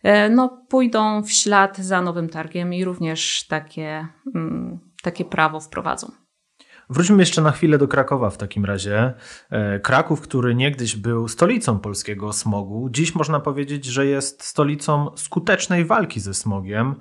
e, 0.03 0.29
no, 0.29 0.65
pójdą 0.69 1.23
w 1.23 1.31
ślad 1.31 1.77
za 1.77 2.01
Nowym 2.01 2.29
Targiem 2.29 2.73
i 2.73 2.85
również 2.85 3.47
takie, 3.47 4.07
mm, 4.35 4.79
takie 5.03 5.25
prawo 5.25 5.59
wprowadzą. 5.59 6.11
Wróćmy 6.91 7.19
jeszcze 7.19 7.41
na 7.41 7.51
chwilę 7.51 7.77
do 7.77 7.87
Krakowa 7.87 8.29
w 8.29 8.37
takim 8.37 8.65
razie. 8.65 9.13
E, 9.49 9.79
Kraków, 9.79 10.21
który 10.21 10.55
niegdyś 10.55 10.95
był 10.95 11.27
stolicą 11.27 11.79
polskiego 11.79 12.33
smogu, 12.33 12.89
dziś 12.89 13.15
można 13.15 13.39
powiedzieć, 13.39 13.85
że 13.85 14.05
jest 14.05 14.43
stolicą 14.43 15.09
skutecznej 15.15 15.85
walki 15.85 16.19
ze 16.19 16.33
smogiem. 16.33 16.95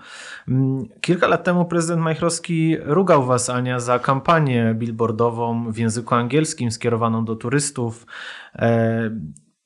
Mm, 0.48 0.88
kilka 1.00 1.28
lat 1.28 1.44
temu 1.44 1.64
prezydent 1.64 2.02
Majchrowski 2.02 2.76
rugał 2.84 3.26
was, 3.26 3.50
Ania, 3.50 3.80
za 3.80 3.98
kampanię 3.98 4.74
billboardową 4.78 5.72
w 5.72 5.78
języku 5.78 6.14
angielskim 6.14 6.70
skierowaną 6.70 7.24
do 7.24 7.36
turystów. 7.36 8.06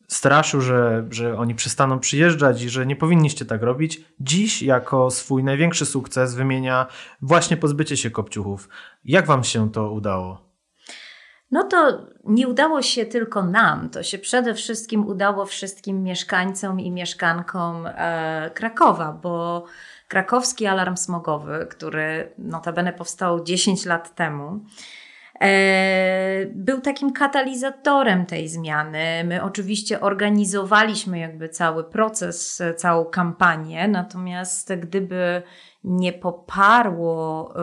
Straszył, 0.09 0.61
że, 0.61 1.05
że 1.11 1.39
oni 1.39 1.55
przestaną 1.55 1.99
przyjeżdżać 1.99 2.63
i 2.63 2.69
że 2.69 2.87
nie 2.87 2.97
powinniście 2.97 3.45
tak 3.45 3.63
robić, 3.63 4.01
dziś 4.21 4.63
jako 4.63 5.11
swój 5.11 5.45
największy 5.45 5.87
sukces 5.87 6.35
wymienia 6.35 6.87
właśnie 7.23 7.57
pozbycie 7.57 7.97
się 7.97 8.11
kopciuchów. 8.11 8.69
Jak 9.05 9.27
wam 9.27 9.45
się 9.45 9.73
to 9.73 9.91
udało? 9.91 10.45
No 11.51 11.65
to 11.65 12.07
nie 12.25 12.49
udało 12.49 12.83
się 12.83 13.07
tylko 13.07 13.43
nam, 13.43 13.91
to 13.91 14.03
się 14.03 14.19
przede 14.19 14.55
wszystkim 14.55 15.07
udało 15.07 15.47
wszystkim 15.47 16.03
mieszkańcom 16.03 16.81
i 16.81 16.91
mieszkankom 16.91 17.87
e, 17.87 18.51
Krakowa, 18.55 19.13
bo 19.13 19.65
krakowski 20.09 20.67
alarm 20.67 20.97
smogowy, 20.97 21.67
który 21.71 22.33
notabene 22.39 22.93
powstał 22.93 23.45
10 23.45 23.85
lat 23.85 24.15
temu, 24.15 24.61
był 26.51 26.81
takim 26.81 27.13
katalizatorem 27.13 28.27
tej 28.27 28.49
zmiany. 28.49 29.25
My 29.25 29.43
oczywiście 29.43 30.01
organizowaliśmy 30.01 31.19
jakby 31.19 31.49
cały 31.49 31.85
proces, 31.85 32.63
całą 32.77 33.05
kampanię, 33.05 33.89
natomiast 33.89 34.75
gdyby 34.75 35.43
nie 35.85 36.13
poparło 36.13 37.55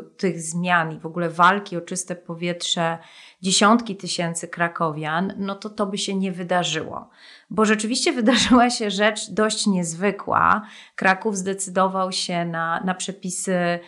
y, 0.00 0.02
tych 0.16 0.40
zmian 0.40 0.92
i 0.92 1.00
w 1.00 1.06
ogóle 1.06 1.30
walki 1.30 1.76
o 1.76 1.80
czyste 1.80 2.16
powietrze 2.16 2.98
dziesiątki 3.42 3.96
tysięcy 3.96 4.48
krakowian, 4.48 5.32
no 5.36 5.54
to 5.54 5.70
to 5.70 5.86
by 5.86 5.98
się 5.98 6.14
nie 6.14 6.32
wydarzyło. 6.32 7.10
Bo 7.50 7.64
rzeczywiście 7.64 8.12
wydarzyła 8.22 8.70
się 8.70 8.90
rzecz 8.90 9.30
dość 9.30 9.66
niezwykła. 9.66 10.62
Kraków 10.96 11.36
zdecydował 11.36 12.12
się 12.12 12.44
na, 12.44 12.80
na 12.84 12.94
przepisy 12.94 13.78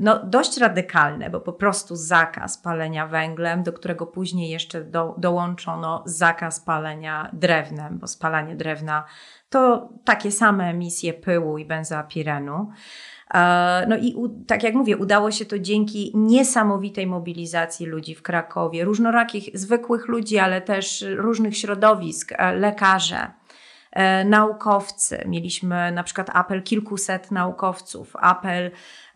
no, 0.00 0.26
dość 0.26 0.58
radykalne, 0.58 1.30
bo 1.30 1.40
po 1.40 1.52
prostu 1.52 1.96
zakaz 1.96 2.58
palenia 2.58 3.06
węglem, 3.06 3.62
do 3.62 3.72
którego 3.72 4.06
później 4.06 4.50
jeszcze 4.50 4.84
do, 4.84 5.14
dołączono 5.18 6.02
zakaz 6.06 6.60
palenia 6.60 7.30
drewnem, 7.32 7.98
bo 7.98 8.06
spalanie 8.06 8.56
drewna 8.56 9.04
to 9.48 9.88
takie 10.04 10.30
same 10.30 10.64
emisje 10.64 11.12
pyłu 11.12 11.58
i 11.58 11.64
benzoapirenu. 11.64 12.70
E, 13.34 13.86
no 13.88 13.96
i 13.96 14.14
tak 14.46 14.62
jak 14.62 14.74
mówię, 14.74 14.96
udało 14.96 15.30
się 15.30 15.44
to 15.44 15.58
dzięki 15.58 16.12
niesamowitej 16.14 17.06
mobilizacji 17.06 17.86
ludzi 17.86 18.14
w 18.14 18.22
Krakowie, 18.22 18.84
różnorakich, 18.84 19.58
zwykłych 19.58 20.08
ludzi, 20.08 20.38
ale 20.38 20.60
też 20.60 21.04
różnych 21.16 21.58
środowisk, 21.58 22.32
e, 22.32 22.54
lekarze, 22.54 23.39
naukowcy. 24.24 25.24
Mieliśmy 25.26 25.92
na 25.92 26.02
przykład 26.02 26.30
apel 26.32 26.62
kilkuset 26.62 27.30
naukowców, 27.30 28.16
apel 28.16 28.70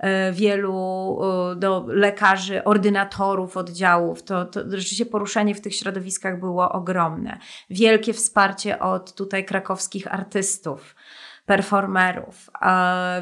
E, 0.05 0.33
wielu 0.33 1.19
do 1.57 1.85
lekarzy, 1.89 2.65
ordynatorów 2.65 3.57
oddziałów. 3.57 4.23
To, 4.23 4.45
to 4.45 4.61
rzeczywiście 4.63 5.07
poruszenie 5.07 5.55
w 5.55 5.61
tych 5.61 5.75
środowiskach 5.75 6.41
było 6.41 6.73
ogromne. 6.73 7.39
Wielkie 7.71 8.13
wsparcie 8.13 8.79
od 8.79 9.15
tutaj 9.15 9.45
krakowskich 9.45 10.15
artystów 10.15 10.95
performerów, 11.47 12.51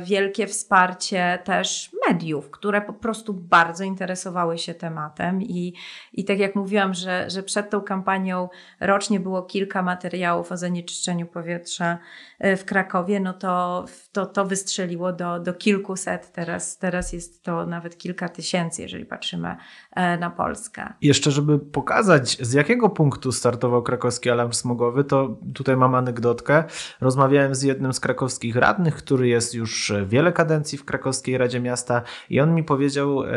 wielkie 0.04 0.46
wsparcie 0.46 1.38
też 1.44 1.90
mediów, 2.08 2.50
które 2.50 2.80
po 2.80 2.92
prostu 2.92 3.34
bardzo 3.34 3.84
interesowały 3.84 4.58
się 4.58 4.74
tematem 4.74 5.42
i, 5.42 5.74
i 6.12 6.24
tak 6.24 6.38
jak 6.38 6.54
mówiłam, 6.54 6.94
że, 6.94 7.30
że 7.30 7.42
przed 7.42 7.70
tą 7.70 7.80
kampanią 7.80 8.48
rocznie 8.80 9.20
było 9.20 9.42
kilka 9.42 9.82
materiałów 9.82 10.52
o 10.52 10.56
zanieczyszczeniu 10.56 11.26
powietrza 11.26 11.98
e, 12.38 12.56
w 12.56 12.64
Krakowie, 12.64 13.20
no 13.20 13.32
to 13.32 13.84
to, 14.12 14.26
to 14.26 14.44
wystrzeliło 14.44 15.12
do, 15.12 15.40
do 15.40 15.54
kilkuset, 15.54 16.32
teraz, 16.32 16.78
teraz 16.78 17.12
jest 17.12 17.42
to 17.42 17.66
nawet 17.66 17.98
kilka 17.98 18.28
tysięcy, 18.28 18.82
jeżeli 18.82 19.04
patrzymy 19.04 19.56
e, 19.92 20.18
na 20.18 20.30
Polskę. 20.30 20.92
Jeszcze, 21.00 21.30
żeby 21.30 21.58
pokazać, 21.58 22.38
z 22.40 22.52
jakiego 22.52 22.90
punktu 22.90 23.32
startował 23.32 23.82
krakowski 23.82 24.30
alarm 24.30 24.52
smogowy, 24.52 25.04
to 25.04 25.36
tutaj 25.54 25.76
mam 25.76 25.94
anegdotkę. 25.94 26.64
Rozmawiałem 27.00 27.54
z 27.54 27.62
jednym 27.62 27.92
z 27.92 28.00
krakowskich 28.00 28.11
radnych, 28.54 28.94
który 28.94 29.28
jest 29.28 29.54
już 29.54 29.92
wiele 30.06 30.32
kadencji 30.32 30.78
w 30.78 30.84
krakowskiej 30.84 31.38
Radzie 31.38 31.60
Miasta 31.60 32.02
i 32.30 32.40
on 32.40 32.54
mi 32.54 32.64
powiedział, 32.64 33.24
e, 33.24 33.28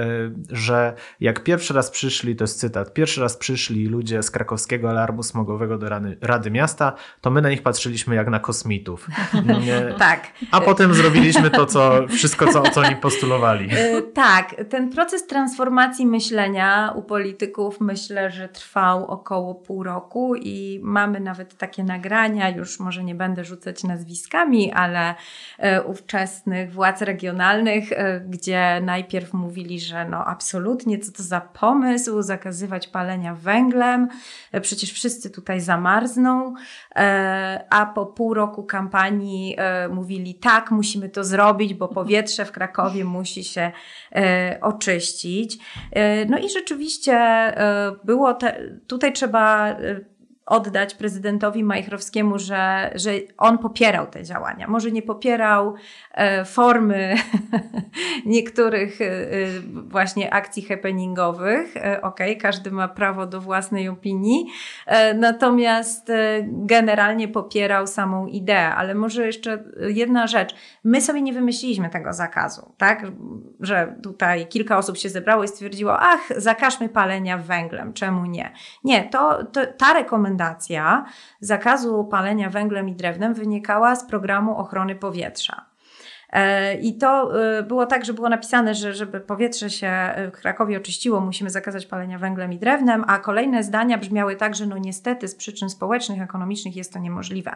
że 0.50 0.94
jak 1.20 1.44
pierwszy 1.44 1.74
raz 1.74 1.92
przyszli, 1.92 2.36
to 2.36 2.44
jest 2.44 2.60
cytat, 2.60 2.94
pierwszy 2.94 3.22
raz 3.22 3.38
przyszli 3.38 3.88
ludzie 3.88 4.24
z 4.24 4.32
krakowskiego 4.32 4.90
alarmu 4.90 5.24
smogowego 5.24 5.78
do 5.78 5.90
Rady, 5.90 6.18
Rady 6.22 6.52
Miasta, 6.52 6.94
to 7.22 7.32
my 7.32 7.42
na 7.42 7.50
nich 7.50 7.62
patrzyliśmy 7.62 8.16
jak 8.16 8.30
na 8.30 8.40
kosmitów. 8.40 9.08
Nie, 9.66 9.96
tak. 9.98 10.28
A 10.52 10.62
potem 10.62 10.94
zrobiliśmy 10.94 11.50
to, 11.50 11.66
co, 11.66 12.08
wszystko, 12.08 12.54
co, 12.54 12.62
co 12.62 12.82
oni 12.82 12.96
postulowali. 12.96 13.70
E, 13.72 14.02
tak, 14.02 14.56
ten 14.70 14.90
proces 14.90 15.28
transformacji 15.28 16.06
myślenia 16.06 16.94
u 16.96 17.02
polityków 17.02 17.82
myślę, 17.82 18.32
że 18.32 18.50
trwał 18.50 19.06
około 19.06 19.56
pół 19.56 19.84
roku 19.84 20.36
i 20.36 20.80
mamy 20.84 21.20
nawet 21.20 21.58
takie 21.58 21.84
nagrania, 21.84 22.50
już 22.50 22.80
może 22.80 23.04
nie 23.04 23.16
będę 23.16 23.46
rzucać 23.46 23.84
nazwiskami, 23.84 24.65
ale 24.74 25.16
e, 25.58 25.84
ówczesnych 25.84 26.74
władz 26.74 27.02
regionalnych, 27.02 27.92
e, 27.92 28.20
gdzie 28.20 28.82
najpierw 28.82 29.34
mówili, 29.34 29.80
że 29.80 30.10
no 30.10 30.26
absolutnie, 30.26 31.00
co 31.00 31.12
to 31.12 31.24
za 31.24 31.42
pomysł, 31.42 32.22
zakazywać 32.22 32.88
palenia 32.88 33.36
węglem, 33.36 34.08
przecież 34.62 34.92
wszyscy 34.92 35.30
tutaj 35.30 35.62
zamarzną, 35.62 36.54
a 37.70 37.92
po 37.96 38.06
pół 38.06 38.34
roku 38.34 38.64
kampanii 38.64 39.58
mówili 39.90 40.36
tak, 40.36 40.72
musimy 40.72 41.10
to 41.10 41.24
zrobić, 41.24 41.74
bo 41.74 41.88
powietrze 41.88 42.46
w 42.46 42.52
Krakowie 42.52 43.06
musi 43.06 43.44
się 43.44 43.72
e, 44.16 44.58
oczyścić. 44.62 45.58
E, 45.92 46.26
no 46.26 46.38
i 46.38 46.50
rzeczywiście 46.50 47.14
e, 47.14 47.92
było 48.04 48.34
te, 48.34 48.62
tutaj 48.88 49.14
trzeba 49.14 49.76
oddać 50.46 50.96
prezydentowi 50.96 51.64
Majchrowskiemu, 51.64 52.40
że, 52.40 52.92
że 52.96 53.12
on 53.38 53.58
popierał 53.58 54.08
te 54.08 54.24
działania. 54.24 54.68
Może 54.68 54.92
nie 54.92 55.02
popierał 55.02 55.74
e, 56.12 56.46
formy 56.46 57.16
niektórych 58.26 59.02
e, 59.02 59.06
e, 59.06 59.30
właśnie 59.84 60.34
akcji 60.34 60.66
happeningowych. 60.66 61.78
E, 61.78 62.02
Okej, 62.02 62.32
okay, 62.32 62.42
każdy 62.42 62.72
ma 62.72 62.88
prawo 62.88 63.26
do 63.26 63.42
własnej 63.42 63.90
opinii. 63.90 64.46
E, 64.86 65.14
natomiast 65.14 66.10
e, 66.10 66.40
generalnie 66.48 67.28
popierał 67.28 67.88
samą 67.88 68.28
ideę. 68.28 68.76
Ale 68.76 68.96
może 68.96 69.26
jeszcze 69.26 69.64
jedna 69.88 70.28
rzecz. 70.28 70.56
My 70.84 71.02
sobie 71.02 71.22
nie 71.22 71.34
wymyśliliśmy 71.34 71.90
tego 71.90 72.14
zakazu, 72.14 72.74
tak? 72.78 73.04
Że 73.60 73.96
tutaj 74.04 74.48
kilka 74.48 74.78
osób 74.78 74.98
się 74.98 75.10
zebrało 75.10 75.44
i 75.44 75.48
stwierdziło, 75.48 76.00
ach, 76.00 76.22
zakażmy 76.38 76.90
palenia 76.90 77.38
węglem, 77.38 77.94
czemu 77.94 78.26
nie? 78.26 78.52
Nie, 78.84 79.04
to, 79.04 79.44
to 79.44 79.62
ta 79.78 79.94
rekomendacja 79.94 80.35
zakazu 81.40 82.04
palenia 82.04 82.50
węglem 82.50 82.90
i 82.90 82.96
drewnem 82.96 83.34
wynikała 83.34 83.96
z 83.96 84.08
programu 84.08 84.58
ochrony 84.58 84.96
powietrza. 84.96 85.66
I 86.82 86.98
to 86.98 87.32
było 87.68 87.86
tak, 87.86 88.06
że 88.06 88.14
było 88.14 88.30
napisane, 88.30 88.76
że 88.76 88.94
żeby 88.94 89.20
powietrze 89.20 89.70
się 89.70 89.92
w 90.18 90.32
Krakowie 90.32 90.78
oczyściło, 90.78 91.20
musimy 91.20 91.50
zakazać 91.50 91.86
palenia 91.86 92.20
węglem 92.20 92.54
i 92.54 92.60
drewnem, 92.60 93.04
a 93.08 93.20
kolejne 93.20 93.64
zdania 93.64 93.98
brzmiały 93.98 94.36
tak, 94.36 94.56
że 94.56 94.66
no 94.66 94.78
niestety 94.78 95.28
z 95.28 95.36
przyczyn 95.36 95.70
społecznych, 95.70 96.22
ekonomicznych 96.22 96.76
jest 96.76 96.94
to 96.94 97.00
niemożliwe. 97.00 97.56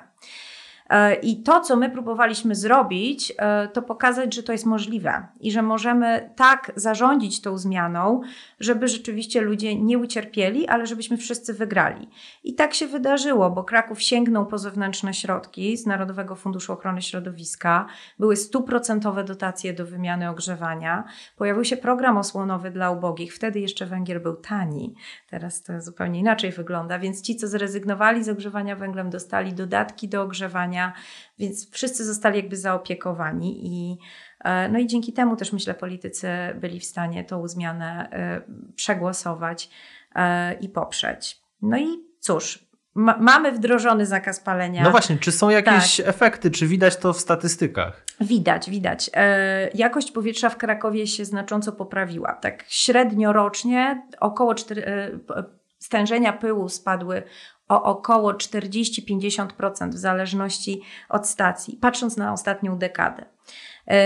I 1.22 1.44
to, 1.44 1.62
co 1.62 1.76
my 1.76 1.90
próbowaliśmy 1.90 2.56
zrobić, 2.56 3.34
to 3.74 3.82
pokazać, 3.82 4.36
że 4.36 4.44
to 4.44 4.52
jest 4.52 4.66
możliwe 4.66 5.28
i 5.40 5.52
że 5.52 5.62
możemy 5.62 6.30
tak 6.36 6.72
zarządzić 6.76 7.42
tą 7.42 7.58
zmianą, 7.58 8.22
żeby 8.60 8.88
rzeczywiście 8.88 9.42
ludzie 9.42 9.76
nie 9.76 9.98
ucierpieli, 9.98 10.68
ale 10.68 10.88
żebyśmy 10.88 11.18
wszyscy 11.18 11.54
wygrali. 11.54 12.10
I 12.44 12.54
tak 12.54 12.74
się 12.74 12.88
wydarzyło, 12.88 13.50
bo 13.50 13.64
Kraków 13.64 14.02
sięgnął 14.02 14.46
po 14.46 14.58
zewnętrzne 14.58 15.14
środki 15.14 15.78
z 15.78 15.86
Narodowego 15.86 16.36
Funduszu 16.36 16.74
Ochrony 16.74 17.02
Środowiska, 17.02 17.86
były 18.20 18.36
stuprocentowe 18.36 19.24
dotacje 19.24 19.74
do 19.74 19.86
wymiany 19.86 20.30
ogrzewania, 20.30 21.04
pojawił 21.38 21.66
się 21.66 21.78
program 21.78 22.18
osłonowy 22.18 22.72
dla 22.72 22.92
ubogich, 22.92 23.36
wtedy 23.36 23.60
jeszcze 23.60 23.86
węgiel 23.86 24.20
był 24.20 24.36
tani, 24.36 24.96
teraz 25.30 25.64
to 25.64 25.82
zupełnie 25.82 26.20
inaczej 26.20 26.52
wygląda, 26.52 27.00
więc 27.00 27.22
ci, 27.22 27.36
co 27.36 27.48
zrezygnowali 27.48 28.24
z 28.24 28.30
ogrzewania 28.30 28.76
węglem, 28.76 29.10
dostali 29.10 29.54
dodatki 29.54 30.10
do 30.10 30.22
ogrzewania 30.22 30.79
więc 31.40 31.72
wszyscy 31.72 32.06
zostali 32.06 32.38
jakby 32.38 32.58
zaopiekowani 32.58 33.68
i 33.68 33.98
no 34.72 34.80
i 34.80 34.88
dzięki 34.88 35.14
temu 35.14 35.36
też 35.36 35.54
myślę 35.54 35.74
politycy 35.74 36.28
byli 36.56 36.80
w 36.80 36.86
stanie 36.86 37.24
tą 37.24 37.48
zmianę 37.48 38.10
przegłosować 38.76 39.70
i 40.62 40.70
poprzeć. 40.70 41.42
No 41.62 41.78
i 41.78 41.88
cóż, 42.20 42.70
ma 42.96 43.18
mamy 43.18 43.52
wdrożony 43.52 44.06
zakaz 44.06 44.40
palenia. 44.40 44.84
No 44.84 44.92
właśnie, 44.92 45.18
czy 45.18 45.32
są 45.32 45.50
jakieś 45.50 45.98
tak. 45.98 46.08
efekty, 46.08 46.52
czy 46.52 46.68
widać 46.68 46.98
to 46.98 47.14
w 47.14 47.20
statystykach? 47.20 48.06
Widać, 48.22 48.70
widać. 48.70 49.10
E, 49.14 49.70
jakość 49.74 50.12
powietrza 50.12 50.50
w 50.50 50.58
Krakowie 50.58 51.08
się 51.08 51.26
znacząco 51.26 51.72
poprawiła. 51.72 52.34
Tak 52.34 52.64
średnio 52.68 53.34
rocznie 53.34 54.08
około 54.20 54.56
4, 54.56 54.86
e, 54.86 55.12
stężenia 55.80 56.34
pyłu 56.34 56.70
spadły 56.70 57.24
o 57.70 57.84
około 57.84 58.34
40-50% 58.34 59.90
w 59.90 59.98
zależności 59.98 60.82
od 61.10 61.28
stacji, 61.28 61.78
patrząc 61.82 62.18
na 62.18 62.34
ostatnią 62.34 62.78
dekadę. 62.78 63.26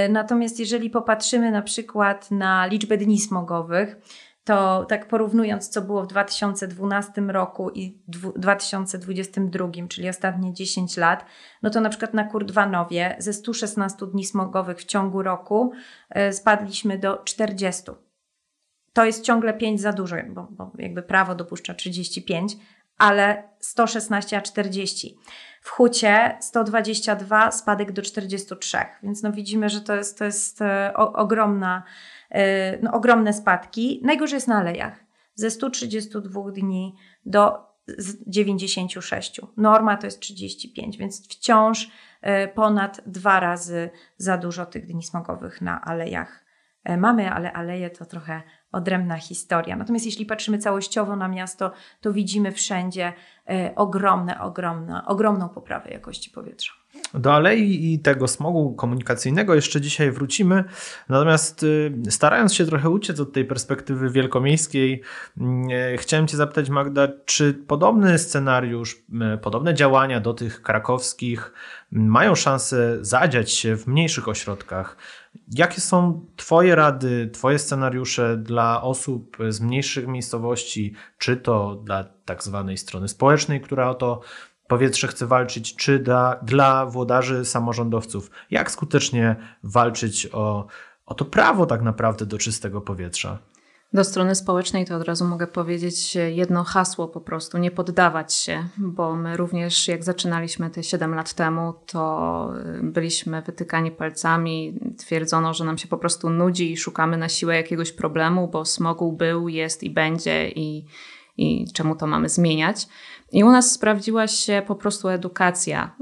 Natomiast 0.10 0.60
jeżeli 0.60 0.90
popatrzymy 0.90 1.52
na 1.52 1.62
przykład 1.62 2.32
na 2.32 2.66
liczbę 2.66 2.98
dni 2.98 3.20
smogowych, 3.20 3.96
to 4.44 4.86
tak 4.86 5.08
porównując, 5.08 5.70
co 5.70 5.82
było 5.82 6.04
w 6.04 6.08
2012 6.08 7.22
roku 7.22 7.70
i 7.70 8.02
2022, 8.36 9.68
czyli 9.90 10.10
ostatnie 10.10 10.54
10 10.54 10.98
lat, 10.98 11.26
no 11.62 11.70
to 11.70 11.82
na 11.82 11.90
przykład 11.90 12.14
na 12.14 12.24
Kurdwanowie 12.24 13.16
ze 13.20 13.34
116 13.34 14.06
dni 14.08 14.26
smogowych 14.26 14.78
w 14.78 14.86
ciągu 14.86 15.24
roku 15.24 15.72
spadliśmy 16.32 16.98
do 16.98 17.18
40. 17.18 17.84
To 18.94 19.06
jest 19.06 19.24
ciągle 19.24 19.54
5 19.54 19.82
za 19.82 19.94
dużo, 19.94 20.16
bo, 20.30 20.48
bo 20.52 20.72
jakby 20.78 21.02
prawo 21.04 21.36
dopuszcza 21.36 21.74
35, 21.74 22.56
ale 22.98 23.50
116 23.60 24.38
a 24.38 24.42
40. 24.42 25.18
W 25.62 25.70
Hucie 25.70 26.38
122, 26.42 27.52
spadek 27.52 27.92
do 27.92 28.02
43, 28.02 28.78
więc 29.04 29.24
no 29.24 29.32
widzimy, 29.32 29.70
że 29.70 29.82
to 29.82 29.96
jest, 29.96 30.18
to 30.18 30.26
jest 30.26 30.62
e, 30.62 30.94
o, 30.96 31.14
ogromna, 31.14 31.84
e, 32.30 32.78
no, 32.78 32.92
ogromne 32.92 33.34
spadki. 33.34 34.02
Najgorzej 34.04 34.38
jest 34.38 34.48
na 34.48 34.58
alejach. 34.58 35.04
Ze 35.36 35.52
132 35.52 36.52
dni 36.52 36.96
do 37.26 37.74
96. 38.28 39.42
Norma 39.58 39.98
to 39.98 40.08
jest 40.08 40.20
35, 40.20 40.98
więc 40.98 41.24
wciąż 41.30 41.92
e, 42.22 42.48
ponad 42.48 43.02
dwa 43.06 43.40
razy 43.40 43.90
za 44.18 44.38
dużo 44.38 44.66
tych 44.66 44.86
dni 44.86 45.04
smogowych 45.04 45.62
na 45.62 45.82
alejach 45.82 46.44
mamy, 46.98 47.32
ale 47.32 47.54
aleje 47.54 47.90
to 47.90 48.06
trochę 48.06 48.42
odrębna 48.74 49.18
historia. 49.18 49.76
Natomiast 49.76 50.06
jeśli 50.06 50.26
patrzymy 50.26 50.58
całościowo 50.58 51.16
na 51.16 51.28
miasto, 51.28 51.72
to 52.02 52.14
widzimy 52.14 52.52
wszędzie 52.52 53.14
e, 53.50 53.74
ogromne, 53.76 54.42
ogromne, 54.42 55.06
ogromną 55.06 55.50
poprawę 55.50 55.90
jakości 55.90 56.30
powietrza. 56.30 56.74
Do 57.14 57.34
alei 57.34 57.94
i 57.94 58.00
tego 58.00 58.28
smogu 58.28 58.74
komunikacyjnego 58.74 59.56
jeszcze 59.56 59.82
dzisiaj 59.82 60.12
wrócimy. 60.12 60.64
Natomiast 61.10 61.64
y, 61.64 61.94
starając 62.10 62.54
się 62.54 62.66
trochę 62.66 62.90
uciec 62.90 63.20
od 63.20 63.34
tej 63.34 63.46
perspektywy 63.46 64.10
wielkomiejskiej, 64.10 65.02
mm, 65.38 65.68
e, 65.94 65.98
chciałem 65.98 66.28
Cię 66.28 66.38
zapytać, 66.38 66.70
Magda, 66.70 67.08
czy 67.26 67.54
podobny 67.54 68.20
scenariusz, 68.20 69.04
podobne 69.42 69.74
działania 69.74 70.20
do 70.20 70.34
tych 70.34 70.62
krakowskich 70.62 71.54
mają 71.92 72.36
szansę 72.36 72.98
zadziać 73.02 73.52
się 73.52 73.78
w 73.78 73.88
mniejszych 73.88 74.28
ośrodkach? 74.28 74.98
Jakie 75.48 75.82
są 75.82 76.26
Twoje 76.36 76.76
rady, 76.76 77.30
Twoje 77.34 77.60
scenariusze 77.60 78.38
dla 78.38 78.82
osób 78.82 79.38
z 79.50 79.62
mniejszych 79.62 80.08
miejscowości, 80.08 80.94
czy 81.18 81.38
to 81.38 81.76
dla 81.76 82.04
tak 82.04 82.44
zwanej 82.44 82.78
strony 82.78 83.08
społecznej, 83.08 83.62
która 83.62 83.90
o 83.90 83.96
to 83.96 84.22
powietrze 84.68 85.08
chce 85.08 85.28
walczyć, 85.28 85.76
czy 85.76 86.00
dla, 86.00 86.40
dla 86.44 86.86
włodarzy 86.86 87.46
samorządowców? 87.46 88.32
Jak 88.52 88.72
skutecznie 88.72 89.36
walczyć 89.64 90.30
o, 90.34 90.68
o 91.06 91.14
to 91.14 91.26
prawo 91.26 91.66
tak 91.66 91.82
naprawdę 91.82 92.26
do 92.26 92.38
czystego 92.38 92.82
powietrza? 92.82 93.40
Do 93.94 94.04
strony 94.04 94.36
społecznej 94.36 94.86
to 94.86 94.96
od 94.96 95.04
razu 95.04 95.26
mogę 95.26 95.48
powiedzieć 95.48 96.16
jedno 96.16 96.64
hasło 96.64 97.08
po 97.08 97.22
prostu, 97.22 97.58
nie 97.58 97.72
poddawać 97.72 98.34
się, 98.34 98.68
bo 98.78 99.16
my 99.16 99.38
również 99.38 99.88
jak 99.88 100.04
zaczynaliśmy 100.04 100.70
te 100.70 100.84
7 100.84 101.16
lat 101.16 101.34
temu, 101.34 101.74
to 101.86 102.54
byliśmy 102.82 103.42
wytykani 103.42 103.92
palcami, 103.92 104.80
twierdzono, 104.98 105.54
że 105.54 105.66
nam 105.66 105.78
się 105.78 105.88
po 105.88 105.98
prostu 105.98 106.30
nudzi 106.30 106.72
i 106.72 106.78
szukamy 106.78 107.18
na 107.18 107.30
siłę 107.30 107.56
jakiegoś 107.56 107.92
problemu, 107.92 108.48
bo 108.48 108.66
smogu 108.66 109.12
był, 109.12 109.50
jest 109.50 109.84
i 109.84 109.90
będzie 109.90 110.50
i, 110.50 110.86
i 111.38 111.66
czemu 111.74 111.96
to 111.96 112.08
mamy 112.08 112.30
zmieniać. 112.30 112.88
I 113.32 113.44
u 113.44 113.52
nas 113.52 113.72
sprawdziła 113.72 114.28
się 114.28 114.62
po 114.68 114.76
prostu 114.76 115.10
edukacja, 115.10 115.96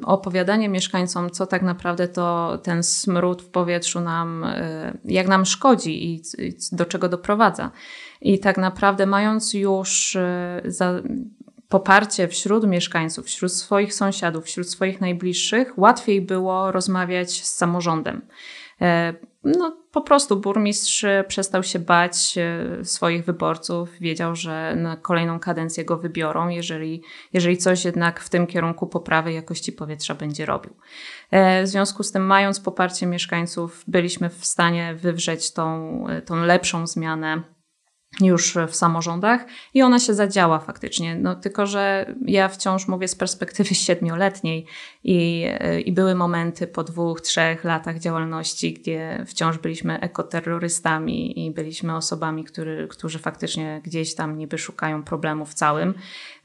y, 0.00 0.04
opowiadanie 0.04 0.68
mieszkańcom, 0.68 1.30
co 1.30 1.46
tak 1.46 1.62
naprawdę 1.62 2.08
to 2.08 2.58
ten 2.62 2.82
smród 2.82 3.42
w 3.42 3.48
powietrzu 3.50 4.00
nam, 4.00 4.44
y, 4.44 4.98
jak 5.04 5.28
nam 5.28 5.44
szkodzi 5.44 6.14
i, 6.14 6.22
do 6.72 6.84
czego 6.84 7.08
doprowadza. 7.08 7.70
I 8.20 8.38
tak 8.38 8.58
naprawdę 8.58 9.06
mając 9.06 9.54
już 9.54 10.14
y, 10.14 10.20
za, 10.64 11.02
poparcie 11.68 12.28
wśród 12.28 12.66
mieszkańców, 12.66 13.26
wśród 13.26 13.52
swoich 13.52 13.94
sąsiadów, 13.94 14.44
wśród 14.44 14.70
swoich 14.70 15.00
najbliższych, 15.00 15.78
łatwiej 15.78 16.20
było 16.20 16.72
rozmawiać 16.72 17.44
z 17.44 17.54
samorządem. 17.54 18.22
No, 19.56 19.76
po 19.92 20.02
prostu 20.02 20.40
burmistrz 20.40 21.04
przestał 21.28 21.62
się 21.62 21.78
bać 21.78 22.38
e, 22.38 22.84
swoich 22.84 23.24
wyborców, 23.24 23.90
wiedział, 24.00 24.36
że 24.36 24.74
na 24.76 24.96
kolejną 24.96 25.40
kadencję 25.40 25.84
go 25.84 25.96
wybiorą, 25.96 26.48
jeżeli, 26.48 27.02
jeżeli 27.32 27.56
coś 27.56 27.84
jednak 27.84 28.20
w 28.20 28.28
tym 28.28 28.46
kierunku 28.46 28.86
poprawy 28.86 29.32
jakości 29.32 29.72
powietrza 29.72 30.14
będzie 30.14 30.46
robił. 30.46 30.72
E, 31.30 31.62
w 31.62 31.68
związku 31.68 32.02
z 32.02 32.12
tym, 32.12 32.26
mając 32.26 32.60
poparcie 32.60 33.06
mieszkańców, 33.06 33.84
byliśmy 33.86 34.28
w 34.28 34.44
stanie 34.44 34.94
wywrzeć 34.94 35.52
tą, 35.52 36.04
e, 36.08 36.22
tą 36.22 36.36
lepszą 36.44 36.86
zmianę 36.86 37.42
już 38.20 38.54
w 38.68 38.74
samorządach 38.74 39.46
i 39.74 39.82
ona 39.82 39.98
się 39.98 40.14
zadziała 40.14 40.58
faktycznie. 40.58 41.16
No, 41.16 41.34
tylko, 41.34 41.66
że 41.66 42.14
ja 42.26 42.48
wciąż 42.48 42.88
mówię 42.88 43.08
z 43.08 43.14
perspektywy 43.14 43.74
siedmioletniej 43.86 44.66
i, 45.04 45.46
i 45.84 45.92
były 45.92 46.14
momenty 46.14 46.66
po 46.66 46.84
dwóch, 46.84 47.20
trzech 47.20 47.64
latach 47.64 47.98
działalności, 47.98 48.74
gdzie 48.74 49.24
wciąż 49.26 49.58
byliśmy 49.58 50.00
ekoterrorystami 50.00 51.46
i 51.46 51.50
byliśmy 51.50 51.96
osobami, 51.96 52.44
który, 52.44 52.88
którzy 52.88 53.18
faktycznie 53.18 53.80
gdzieś 53.84 54.14
tam 54.14 54.38
niby 54.38 54.58
szukają 54.58 55.02
problemów 55.02 55.54
całym. 55.54 55.94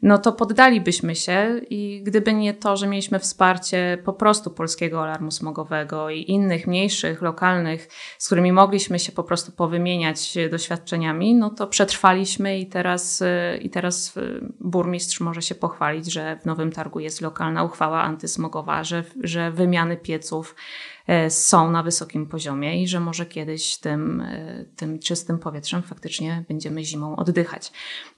No 0.04 0.18
to 0.18 0.34
poddalibyśmy 0.34 1.16
się 1.16 1.62
i 1.70 2.02
gdyby 2.04 2.34
nie 2.34 2.54
to, 2.54 2.78
że 2.78 2.88
mieliśmy 2.88 3.20
wsparcie 3.20 3.98
po 4.06 4.14
prostu 4.14 4.52
Polskiego 4.52 5.04
Alarmu 5.04 5.32
Smogowego 5.32 6.10
i 6.10 6.32
innych 6.32 6.68
mniejszych, 6.68 7.22
lokalnych, 7.22 7.88
z 8.18 8.26
którymi 8.26 8.52
mogliśmy 8.52 9.00
się 9.00 9.12
po 9.12 9.24
prostu 9.24 9.52
powymieniać 9.52 10.38
doświadczeniami, 10.52 11.36
no 11.36 11.50
to 11.50 11.68
przetrwaliśmy 11.68 12.60
i 12.60 12.66
teraz, 12.66 13.24
i 13.62 13.70
teraz 13.70 14.18
y, 14.18 14.54
burmistrz 14.60 15.20
może 15.20 15.42
się 15.42 15.56
pochwalić, 15.56 16.14
że 16.14 16.40
w 16.42 16.46
Nowym 16.46 16.72
Targu 16.72 17.00
jest 17.00 17.22
lokalna 17.22 17.64
uchwała 17.64 18.02
antysmogowa, 18.02 18.84
że, 18.84 19.04
że 19.22 19.52
wymiany 19.52 19.98
pieców 19.98 20.56
są 21.30 21.72
na 21.72 21.84
wysokim 21.84 22.28
poziomie 22.28 22.84
i 22.84 22.88
że 22.88 23.00
może 23.00 23.26
kiedyś 23.26 23.78
tym, 23.78 24.22
e, 24.22 24.66
tym 24.76 25.00
czystym 25.00 25.40
powietrzem 25.40 25.84
faktycznie 25.84 26.44
będziemy 26.48 26.84
zimą 26.84 27.16
oddychać. 27.16 27.72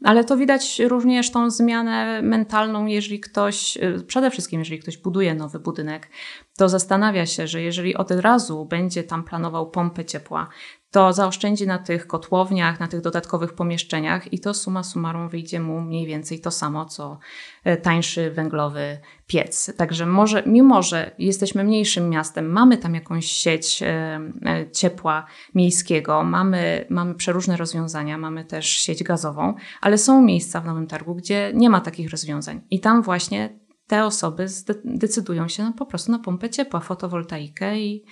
Ale 0.04 0.24
to 0.24 0.38
widać 0.38 0.80
również 0.80 1.32
tą 1.32 1.50
zmianę 1.50 2.22
mentalną, 2.22 2.86
jeżeli 2.86 3.20
ktoś, 3.20 3.78
e, 3.78 4.00
przede 4.08 4.32
wszystkim 4.32 4.60
jeżeli 4.60 4.80
ktoś 4.80 4.98
buduje 4.98 5.36
nowy 5.36 5.60
budynek, 5.60 6.10
to 6.58 6.70
zastanawia 6.70 7.26
się, 7.26 7.48
że 7.48 7.62
jeżeli 7.62 7.96
od 7.96 8.12
razu 8.12 8.66
będzie 8.66 9.04
tam 9.04 9.24
planował 9.24 9.70
pompę 9.70 10.06
ciepła, 10.06 10.48
to 10.92 11.14
zaoszczędzi 11.14 11.68
na 11.68 11.78
tych 11.80 12.08
kotłowniach, 12.08 12.80
na 12.80 12.88
tych 12.88 13.02
dodatkowych 13.02 13.54
pomieszczeniach 13.54 14.34
i 14.34 14.40
to 14.40 14.54
suma 14.54 14.84
summarum 14.84 15.30
wyjdzie 15.30 15.60
mu 15.60 15.82
mniej 15.82 16.06
więcej 16.06 16.42
to 16.42 16.52
samo, 16.52 16.86
co 16.86 17.20
e, 17.64 17.78
tańszy 17.78 18.32
węglowy 18.32 18.98
piec. 19.28 19.74
Także 19.78 20.06
może, 20.06 20.44
mimo 20.46 20.82
że 20.82 21.12
jesteśmy 21.20 21.64
mniejszym 21.64 22.10
miastem, 22.10 22.52
mamy 22.52 22.78
tam 22.78 22.96
jakąś 22.96 23.26
sieć 23.26 23.84
e, 23.84 24.20
e, 24.46 24.72
ciepła 24.72 25.26
miejskiego, 25.56 26.24
mamy, 26.24 26.86
mamy 26.90 27.16
przeróżne 27.16 27.58
rozwiązania, 27.58 28.18
mamy 28.18 28.46
też 28.46 28.68
sieć 28.68 29.04
gazową, 29.04 29.54
ale 29.82 29.98
są 29.98 30.22
miejsca 30.22 30.62
w 30.62 30.66
Nowym 30.66 30.88
Targu, 30.88 31.16
gdzie 31.16 31.52
nie 31.54 31.70
ma 31.70 31.82
takich 31.82 32.10
rozwiązań 32.10 32.62
i 32.72 32.80
tam 32.80 33.02
właśnie 33.02 33.65
te 33.88 34.06
osoby 34.06 34.46
decydują 34.86 35.48
się 35.48 35.64
no, 35.64 35.74
po 35.74 35.86
prostu 35.86 36.12
na 36.12 36.20
pompę 36.20 36.50
ciepła, 36.50 36.80
fotowoltaikę 36.80 37.80
i, 37.80 38.06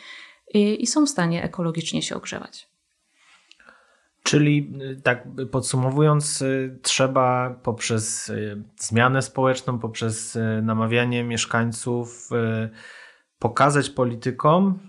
i, 0.54 0.84
i 0.84 0.88
są 0.88 1.06
w 1.06 1.10
stanie 1.10 1.44
ekologicznie 1.44 2.02
się 2.02 2.16
ogrzewać. 2.16 2.74
Czyli 4.24 4.74
y, 4.82 5.02
tak 5.02 5.28
podsumowując, 5.52 6.42
y, 6.42 6.80
trzeba 6.82 7.56
poprzez 7.64 8.30
y, 8.30 8.64
zmianę 8.78 9.22
społeczną, 9.22 9.80
poprzez 9.80 10.38
namawianie 10.62 11.24
mieszkańców 11.24 12.30
pokazać 13.40 13.90
politykom, 13.90 14.80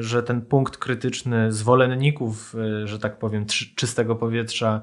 że 0.00 0.22
ten 0.22 0.42
punkt 0.42 0.76
krytyczny 0.76 1.52
zwolenników, 1.52 2.54
że 2.84 2.98
tak 2.98 3.18
powiem, 3.18 3.46
czystego 3.76 4.16
powietrza 4.16 4.82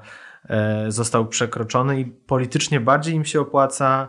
został 0.88 1.28
przekroczony 1.28 2.00
i 2.00 2.04
politycznie 2.04 2.80
bardziej 2.80 3.14
im 3.14 3.24
się 3.24 3.40
opłaca 3.40 4.08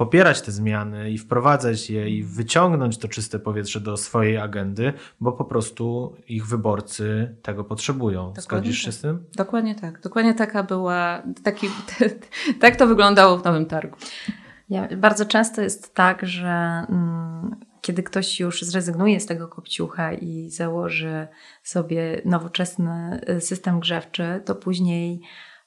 popierać 0.00 0.42
te 0.42 0.52
zmiany 0.52 1.10
i 1.10 1.18
wprowadzać 1.18 1.90
je 1.90 2.10
i 2.10 2.22
wyciągnąć 2.22 2.98
to 2.98 3.08
czyste 3.08 3.38
powietrze 3.38 3.80
do 3.80 3.96
swojej 3.96 4.38
agendy, 4.38 4.92
bo 5.20 5.32
po 5.32 5.44
prostu 5.44 6.16
ich 6.28 6.46
wyborcy 6.46 7.36
tego 7.42 7.64
potrzebują. 7.64 8.20
Dokładnie 8.20 8.42
Zgodzisz 8.42 8.78
się 8.78 8.86
tak. 8.86 8.94
z 8.94 9.00
tym? 9.00 9.24
Dokładnie 9.36 9.74
tak. 9.74 10.00
Dokładnie 10.00 10.34
taka 10.34 10.62
była, 10.62 11.22
taki, 11.42 11.68
tak 12.60 12.76
to 12.76 12.86
wyglądało 12.86 13.38
w 13.38 13.44
Nowym 13.44 13.66
Targu. 13.66 13.96
Ja, 14.68 14.88
bardzo 14.96 15.26
często 15.26 15.62
jest 15.62 15.94
tak, 15.94 16.26
że 16.26 16.84
mm, 16.88 17.56
kiedy 17.80 18.02
ktoś 18.02 18.40
już 18.40 18.62
zrezygnuje 18.62 19.20
z 19.20 19.26
tego 19.26 19.48
kopciucha 19.48 20.12
i 20.12 20.50
założy 20.50 21.28
sobie 21.62 22.22
nowoczesny 22.24 23.20
y, 23.28 23.40
system 23.40 23.80
grzewczy, 23.80 24.42
to 24.44 24.54
później 24.54 25.20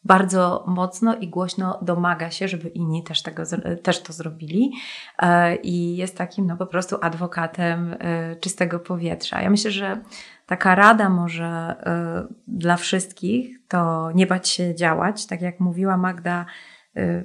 bardzo 0.06 0.64
mocno 0.68 1.16
i 1.16 1.28
głośno 1.28 1.80
domaga 1.82 2.32
się, 2.32 2.48
żeby 2.48 2.70
inni 2.70 3.04
też, 3.04 3.22
tego, 3.22 3.44
też 3.84 4.02
to 4.02 4.14
zrobili 4.14 4.72
e, 5.20 5.56
i 5.56 5.96
jest 5.96 6.18
takim 6.18 6.48
no, 6.48 6.58
po 6.58 6.66
prostu 6.66 6.98
adwokatem 7.02 7.96
e, 8.00 8.36
czystego 8.36 8.80
powietrza. 8.80 9.42
Ja 9.42 9.50
myślę, 9.50 9.72
że 9.72 10.02
taka 10.46 10.76
rada 10.76 11.10
może 11.10 11.46
e, 11.46 12.28
dla 12.48 12.78
wszystkich 12.78 13.60
to 13.68 14.12
nie 14.16 14.28
bać 14.28 14.50
się 14.50 14.76
działać, 14.76 15.26
tak 15.26 15.42
jak 15.42 15.60
mówiła 15.60 15.98
Magda, 15.98 16.46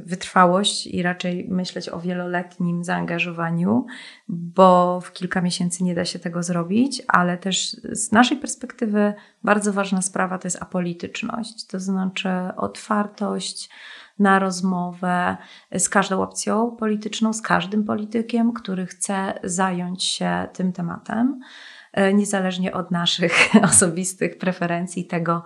wytrwałość 0.04 0.86
i 0.86 1.02
raczej 1.02 1.48
myśleć 1.48 1.88
o 1.88 2.00
wieloletnim 2.00 2.84
zaangażowaniu, 2.84 3.86
bo 4.28 5.00
w 5.00 5.12
kilka 5.12 5.40
miesięcy 5.40 5.84
nie 5.84 5.94
da 5.94 6.04
się 6.04 6.18
tego 6.18 6.42
zrobić, 6.42 7.02
ale 7.08 7.38
też 7.38 7.70
z 7.92 8.12
naszej 8.12 8.36
perspektywy 8.38 9.14
bardzo 9.44 9.72
ważna 9.72 10.02
sprawa 10.02 10.38
to 10.38 10.46
jest 10.46 10.62
apolityczność, 10.62 11.66
to 11.66 11.80
znaczy 11.80 12.28
otwartość 12.56 13.70
na 14.18 14.38
rozmowę 14.38 15.36
z 15.78 15.88
każdą 15.88 16.22
opcją 16.22 16.76
polityczną, 16.76 17.32
z 17.32 17.42
każdym 17.42 17.84
politykiem, 17.84 18.52
który 18.52 18.86
chce 18.86 19.40
zająć 19.44 20.04
się 20.04 20.48
tym 20.52 20.72
tematem. 20.72 21.40
y, 21.40 21.77
niezależnie 22.14 22.72
od 22.72 22.90
naszych 22.90 23.32
osobistych 23.70 24.38
preferencji, 24.38 25.06
tego, 25.06 25.42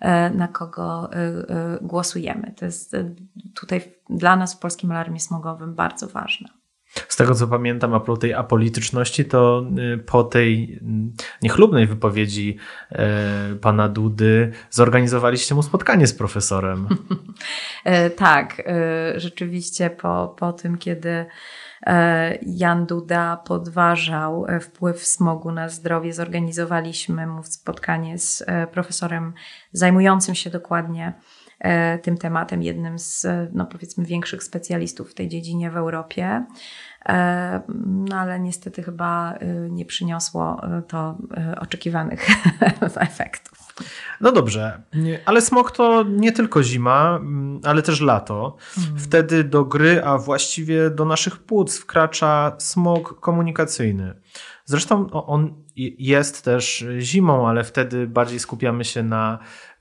E, 0.00 0.30
na 0.30 0.48
kogo 0.48 1.12
e, 1.12 1.16
e, 1.16 1.78
głosujemy. 1.82 2.54
To 2.56 2.64
jest 2.64 2.96
tutaj 3.54 3.94
dla 4.10 4.36
nas 4.36 4.54
w 4.54 4.58
Polskim 4.58 4.90
Alarmie 4.90 5.20
Smogowym 5.20 5.74
bardzo 5.74 6.08
ważne. 6.08 6.48
Z 7.08 7.16
tego 7.16 7.34
co 7.34 7.46
pamiętam, 7.46 7.94
a 7.94 8.00
po 8.00 8.16
tej 8.16 8.34
apolityczności, 8.34 9.24
to 9.24 9.66
po 10.06 10.24
tej 10.24 10.80
niechlubnej 11.42 11.86
wypowiedzi 11.86 12.56
pana 13.60 13.88
Dudy 13.88 14.52
zorganizowaliście 14.70 15.54
mu 15.54 15.62
spotkanie 15.62 16.06
z 16.06 16.14
profesorem. 16.14 16.88
tak, 18.16 18.62
rzeczywiście 19.16 19.90
po, 19.90 20.34
po 20.38 20.52
tym, 20.52 20.78
kiedy 20.78 21.26
E, 21.86 22.38
Jan 22.42 22.86
Duda 22.86 23.36
podważał 23.36 24.46
e, 24.48 24.60
wpływ 24.60 25.04
smogu 25.04 25.52
na 25.52 25.68
zdrowie. 25.68 26.12
Zorganizowaliśmy 26.12 27.26
mu 27.26 27.42
spotkanie 27.42 28.18
z 28.18 28.44
e, 28.46 28.66
profesorem 28.66 29.32
zajmującym 29.72 30.34
się 30.34 30.50
dokładnie 30.50 31.12
tym 32.02 32.18
tematem, 32.18 32.62
jednym 32.62 32.98
z, 32.98 33.26
no 33.52 33.66
powiedzmy, 33.66 34.04
większych 34.04 34.42
specjalistów 34.42 35.10
w 35.10 35.14
tej 35.14 35.28
dziedzinie 35.28 35.70
w 35.70 35.76
Europie. 35.76 36.44
No 37.86 38.16
ale 38.16 38.40
niestety 38.40 38.82
chyba 38.82 39.34
nie 39.70 39.84
przyniosło 39.84 40.62
to 40.88 41.18
oczekiwanych 41.60 42.26
efektów. 42.96 43.74
No 44.20 44.32
dobrze, 44.32 44.82
ale 45.24 45.40
smog 45.40 45.72
to 45.72 46.02
nie 46.02 46.32
tylko 46.32 46.62
zima, 46.62 47.16
mm, 47.16 47.60
ale 47.64 47.82
też 47.82 48.00
lato. 48.00 48.56
Mhm. 48.78 48.98
Wtedy 48.98 49.44
do 49.44 49.64
gry, 49.64 50.04
a 50.04 50.18
właściwie 50.18 50.90
do 50.90 51.04
naszych 51.04 51.38
płuc 51.38 51.78
wkracza 51.78 52.56
smog 52.58 53.20
komunikacyjny. 53.20 54.14
Zresztą 54.64 55.10
on 55.10 55.64
jest 55.98 56.44
też 56.44 56.84
zimą, 56.98 57.48
ale 57.48 57.64
wtedy 57.64 58.06
bardziej 58.06 58.38
skupiamy 58.38 58.84
się 58.84 59.02
na 59.02 59.38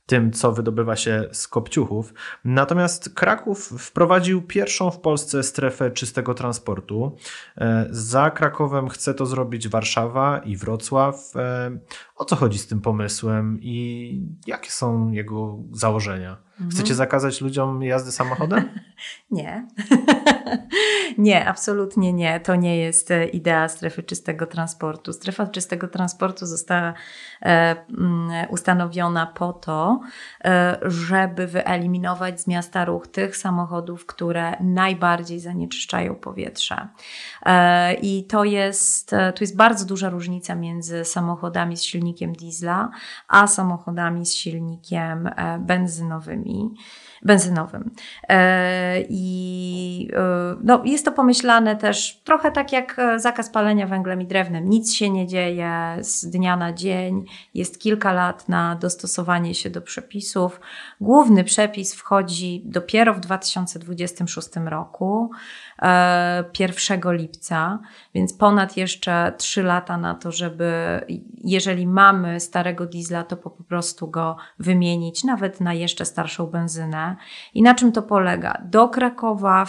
tym, 0.10 0.32
co 0.32 0.52
wydobywa 0.52 0.96
się 0.96 1.30
z 1.32 1.48
kopciuchów. 1.48 2.14
Natomiast 2.46 3.10
Kraków 3.14 3.60
wprowadził 3.60 4.42
pierwszą 4.42 4.92
w 4.92 5.00
Polsce 5.00 5.44
strefę 5.44 5.92
czystego 5.92 6.34
transportu. 6.34 7.16
E, 7.58 7.88
za 7.90 8.32
Krakowem 8.32 8.90
chce 8.90 9.14
to 9.14 9.26
zrobić 9.26 9.68
Warszawa 9.68 10.40
i 10.40 10.56
Wrocław. 10.58 11.36
E, 11.36 11.72
o 12.16 12.26
co 12.26 12.36
chodzi 12.36 12.60
z 12.60 12.68
tym 12.68 12.82
pomysłem 12.82 13.60
i 13.62 14.28
jakie 14.48 14.72
są 14.72 15.12
jego 15.12 15.58
założenia? 15.72 16.38
Chcecie 16.56 16.80
mhm. 16.80 16.96
zakazać 16.96 17.42
ludziom 17.42 17.84
jazdy 17.84 18.12
samochodem? 18.12 18.70
nie. 19.32 19.68
nie, 21.18 21.48
absolutnie 21.48 22.14
nie. 22.14 22.40
To 22.40 22.56
nie 22.56 22.78
jest 22.78 23.12
e, 23.12 23.26
idea 23.26 23.70
strefy 23.70 24.04
czystego 24.04 24.46
transportu. 24.46 25.14
Strefa 25.14 25.48
czystego 25.48 25.88
transportu 25.88 26.46
została 26.46 26.94
e, 27.42 27.76
mm, 27.90 28.50
ustanowiona 28.50 29.28
po 29.28 29.54
to, 29.54 30.00
e, 30.46 30.78
żeby 30.82 31.48
wyeliminować 31.48 32.42
z 32.42 32.48
miasta 32.48 32.86
ruch 32.86 33.08
tych 33.08 33.38
samochodów, 33.38 34.06
które 34.06 34.56
najbardziej 34.60 35.40
zanieczyszczają 35.40 36.16
powietrze. 36.16 36.88
I 38.02 38.24
to 38.24 38.44
jest, 38.44 39.12
tu 39.36 39.44
jest 39.44 39.56
bardzo 39.56 39.86
duża 39.86 40.10
różnica 40.10 40.56
między 40.56 41.06
samochodami 41.06 41.78
z 41.78 41.84
silnikiem 41.84 42.34
diesla, 42.34 42.90
a 43.28 43.48
samochodami 43.48 44.26
z 44.26 44.34
silnikiem 44.34 45.30
benzynowymi 45.60 46.76
benzynowym. 47.26 47.92
E, 48.30 49.02
I 49.10 50.10
e, 50.14 50.56
no, 50.64 50.82
jest 50.86 51.06
to 51.06 51.12
pomyślane 51.12 51.76
też 51.76 52.22
trochę 52.24 52.52
tak 52.52 52.72
jak 52.72 53.00
e, 53.00 53.20
zakaz 53.20 53.50
palenia 53.50 53.88
węglem 53.88 54.22
i 54.22 54.28
drewnem. 54.28 54.70
Nic 54.70 54.94
się 54.94 55.10
nie 55.10 55.28
dzieje 55.28 55.98
z 56.02 56.26
dnia 56.30 56.58
na 56.58 56.74
dzień, 56.74 57.26
jest 57.54 57.82
kilka 57.82 58.14
lat 58.14 58.50
na 58.50 58.76
dostosowanie 58.76 59.56
się 59.56 59.70
do 59.70 59.82
przepisów. 59.82 60.60
Główny 61.02 61.44
przepis 61.44 61.96
wchodzi 61.96 62.62
dopiero 62.66 63.14
w 63.14 63.20
2026 63.20 64.50
roku. 64.66 65.32
1 66.60 67.02
lipca, 67.06 67.80
więc 68.14 68.34
ponad 68.34 68.78
jeszcze 68.78 69.34
3 69.38 69.64
lata 69.64 69.98
na 69.98 70.16
to, 70.16 70.32
żeby 70.32 70.72
jeżeli 71.44 71.88
mamy 71.88 72.40
starego 72.40 72.86
diesla, 72.86 73.24
to 73.24 73.38
po 73.38 73.50
prostu 73.50 74.08
go 74.08 74.38
wymienić 74.60 75.24
nawet 75.24 75.62
na 75.62 75.74
jeszcze 75.74 76.06
starszą 76.06 76.48
benzynę. 76.48 77.16
I 77.54 77.62
na 77.62 77.76
czym 77.76 77.92
to 77.92 78.02
polega? 78.02 78.62
Do 78.66 78.90
Krakowa 78.90 79.66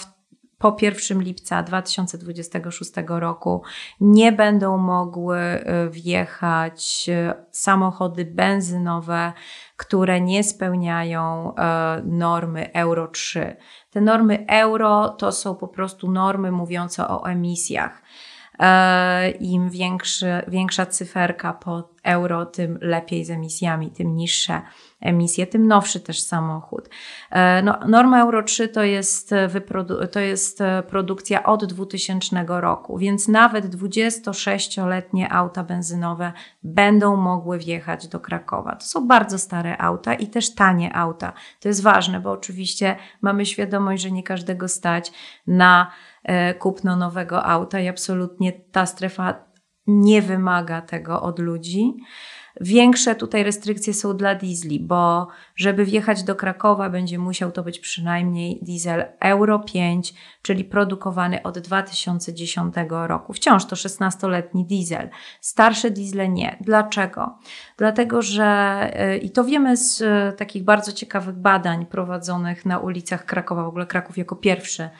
po 0.60 0.76
1 0.82 1.22
lipca 1.22 1.62
2026 1.62 2.92
roku 3.06 3.62
nie 4.00 4.32
będą 4.32 4.76
mogły 4.76 5.38
y, 5.38 5.90
wjechać 5.90 7.06
y, 7.08 7.32
samochody 7.50 8.24
benzynowe, 8.24 9.32
które 9.76 10.20
nie 10.20 10.44
spełniają 10.44 11.54
e, 11.54 12.02
normy 12.04 12.72
Euro 12.72 13.08
3. 13.08 13.56
Te 13.90 14.00
normy 14.00 14.44
euro 14.48 15.08
to 15.08 15.32
są 15.32 15.54
po 15.54 15.68
prostu 15.68 16.10
normy 16.10 16.50
mówiące 16.50 17.08
o 17.08 17.26
emisjach. 17.26 18.02
E, 18.60 19.30
Im 19.30 19.70
większy, 19.70 20.42
większa 20.48 20.86
cyferka 20.86 21.52
po 21.52 21.88
euro, 22.02 22.46
tym 22.46 22.78
lepiej 22.80 23.24
z 23.24 23.30
emisjami, 23.30 23.90
tym 23.90 24.16
niższe 24.16 24.62
emisje, 25.00 25.46
tym 25.46 25.66
nowszy 25.66 26.00
też 26.00 26.22
samochód. 26.22 26.88
E, 27.30 27.62
No, 27.62 27.78
norma 27.88 28.20
Euro 28.20 28.42
3 28.42 28.68
to 28.68 28.82
jest, 28.82 29.32
e, 29.32 29.48
to 30.12 30.20
jest 30.20 30.58
produkcja 30.88 31.42
od 31.42 31.64
2000 31.64 32.60
roku, 32.60 32.98
więc 32.98 33.28
nawet 33.28 33.66
26-letnie 33.66 35.32
auta 35.32 35.64
benzynowe 35.64 36.32
będą 36.62 37.16
mogły 37.16 37.58
wjechać 37.58 38.08
do 38.08 38.20
Krakowa. 38.20 38.76
To 38.76 38.86
są 38.86 39.08
bardzo 39.08 39.38
stare 39.38 39.78
auta 39.78 40.14
i 40.14 40.26
też 40.26 40.54
tanie 40.54 40.96
auta. 40.96 41.32
To 41.60 41.68
jest 41.68 41.82
ważne, 41.82 42.20
bo 42.20 42.30
oczywiście 42.30 42.96
mamy 43.20 43.46
świadomość, 43.46 44.02
że 44.02 44.10
nie 44.10 44.22
każdego 44.22 44.68
stać 44.68 45.12
na 45.46 45.90
kupno 46.59 46.96
nowego 46.96 47.44
auta 47.44 47.80
i 47.80 47.88
absolutnie 47.88 48.52
ta 48.52 48.87
strefa 48.87 49.35
nie 49.87 50.22
wymaga 50.22 50.80
tego 50.83 51.22
od 51.22 51.38
ludzi. 51.38 51.94
Większe 52.61 53.14
tutaj 53.14 53.42
restrykcje 53.42 53.94
są 53.94 54.16
dla 54.16 54.35
diesli, 54.35 54.80
bo 54.80 55.28
żeby 55.56 55.85
wjechać 55.85 56.22
do 56.22 56.37
Krakowa, 56.37 56.90
będzie 56.90 57.18
musiał 57.18 57.52
to 57.52 57.62
być 57.62 57.78
przynajmniej 57.78 58.59
diesel 58.62 59.04
Euro 59.20 59.59
5, 59.59 60.14
czyli 60.42 60.64
produkowany 60.64 61.42
od 61.42 61.59
2010 61.59 62.74
roku. 62.90 63.33
Wciąż 63.33 63.64
to 63.64 63.76
16-letni 63.76 64.64
diesel. 64.64 65.11
Starsze 65.40 65.90
diesle 65.90 66.28
nie. 66.28 66.56
Dlaczego? 66.61 67.38
Dlatego, 67.76 68.22
że 68.22 68.90
y, 69.14 69.18
i 69.18 69.30
to 69.30 69.44
wiemy 69.44 69.76
z 69.76 70.00
y, 70.00 70.37
takich 70.37 70.64
bardzo 70.64 70.92
ciekawych 70.92 71.35
badań 71.35 71.87
prowadzonych 71.87 72.66
na 72.66 72.78
ulicach 72.78 73.24
Krakowa, 73.24 73.64
w 73.64 73.68
ogóle 73.68 73.87
Kraków 73.87 74.18
jako 74.18 74.37
pierwszy 74.37 74.83
e, 74.83 74.90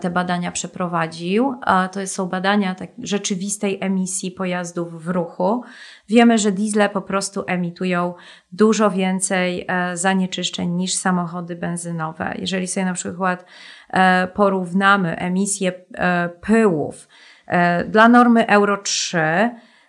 te 0.00 0.10
badania 0.10 0.52
przeprowadził. 0.52 1.54
E, 1.66 1.88
To 1.88 2.06
są 2.06 2.26
badania 2.26 2.74
tak, 2.74 2.90
rzeczywistej 2.98 3.78
emisji 3.80 4.30
pojazdów 4.30 5.04
w 5.04 5.08
ruchu. 5.08 5.62
Wiemy, 6.08 6.38
że 6.38 6.52
diesle 6.52 6.88
po 6.88 7.02
prostu 7.02 7.44
emitują 7.46 8.14
dużo 8.52 8.90
więcej 8.90 9.64
e, 9.68 9.96
zanieczyszczeń 9.96 10.70
niż 10.70 10.94
samochody 10.94 11.56
benzynowe. 11.56 12.34
Jeżeli 12.38 12.66
sobie 12.66 12.86
na 12.86 12.94
przykład 12.94 13.44
e, 13.90 14.26
porównamy 14.26 15.16
emisję 15.16 15.72
e, 15.94 16.28
pyłów 16.28 17.08
e, 17.46 17.84
dla 17.84 18.08
normy 18.08 18.46
Euro 18.46 18.76
3, 18.76 19.18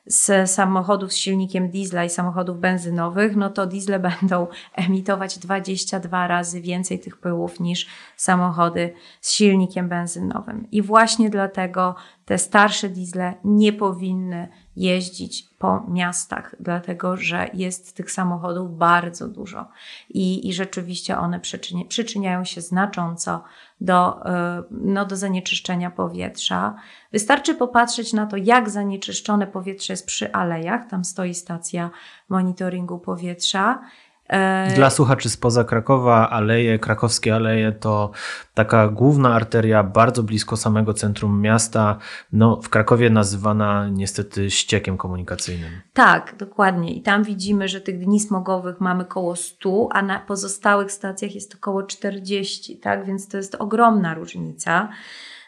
z 0.05 0.51
samochodów 0.51 1.13
z 1.13 1.15
silnikiem 1.15 1.69
diesla 1.69 2.03
i 2.03 2.09
samochodów 2.09 2.59
benzynowych, 2.59 3.35
no 3.35 3.49
to 3.49 3.65
diesle 3.65 3.99
będą 4.09 4.47
emitować 4.73 5.39
22 5.39 6.27
razy 6.27 6.61
więcej 6.61 6.99
tych 6.99 7.17
pyłów 7.17 7.59
niż 7.59 7.87
samochody 8.17 8.93
z 9.21 9.31
silnikiem 9.31 9.89
benzynowym. 9.89 10.67
I 10.71 10.81
właśnie 10.81 11.29
dlatego 11.29 11.95
te 12.25 12.37
starsze 12.37 12.89
diesle 12.89 13.33
nie 13.43 13.73
powinny 13.73 14.47
jeździć 14.75 15.49
po 15.59 15.85
miastach, 15.87 16.55
dlatego 16.59 17.17
że 17.17 17.49
jest 17.53 17.95
tych 17.95 18.11
samochodów 18.11 18.77
bardzo 18.77 19.27
dużo 19.27 19.67
i, 20.09 20.47
i 20.49 20.53
rzeczywiście 20.53 21.17
one 21.17 21.39
przyczynia, 21.39 21.85
przyczyniają 21.85 22.45
się 22.45 22.61
znacząco 22.61 23.43
do, 23.81 24.25
y, 24.61 24.63
no, 24.71 25.05
do 25.05 25.15
zanieczyszczenia 25.15 25.91
powietrza. 25.91 26.75
Wystarczy 27.11 27.55
popatrzeć 27.55 28.13
na 28.13 28.25
to, 28.25 28.37
jak 28.37 28.69
zanieczyszczone 28.69 29.47
powietrze 29.47 29.93
jest 29.93 30.05
przy 30.05 30.33
alejach. 30.33 30.89
Tam 30.89 31.05
stoi 31.05 31.33
stacja 31.33 31.89
monitoringu 32.29 32.99
powietrza. 32.99 33.81
E, 34.29 34.73
Dla 34.75 34.89
słuchaczy 34.89 35.29
spoza 35.29 35.63
Krakowa, 35.63 36.29
aleje, 36.29 36.79
krakowskie 36.79 37.35
aleje 37.35 37.71
to 37.71 38.11
taka 38.53 38.87
główna 38.87 39.35
arteria 39.35 39.83
bardzo 39.83 40.23
blisko 40.23 40.57
samego 40.57 40.93
centrum 40.93 41.41
miasta, 41.41 41.97
no 42.33 42.61
w 42.61 42.69
Krakowie 42.69 43.09
nazywana 43.09 43.89
niestety 43.89 44.51
ściekiem 44.51 44.97
komunikacyjnym. 44.97 45.71
Tak, 45.93 46.35
dokładnie. 46.37 46.93
I 46.93 47.01
tam 47.01 47.23
widzimy, 47.23 47.67
że 47.67 47.81
tych 47.81 47.99
dni 47.99 48.19
smogowych 48.19 48.81
mamy 48.81 49.05
koło 49.05 49.35
100, 49.35 49.87
a 49.91 50.01
na 50.01 50.19
pozostałych 50.19 50.91
stacjach 50.91 51.35
jest 51.35 51.55
około 51.55 51.83
40, 51.83 52.77
tak? 52.77 53.05
Więc 53.05 53.27
to 53.27 53.37
jest 53.37 53.55
ogromna 53.55 54.13
różnica. 54.13 54.89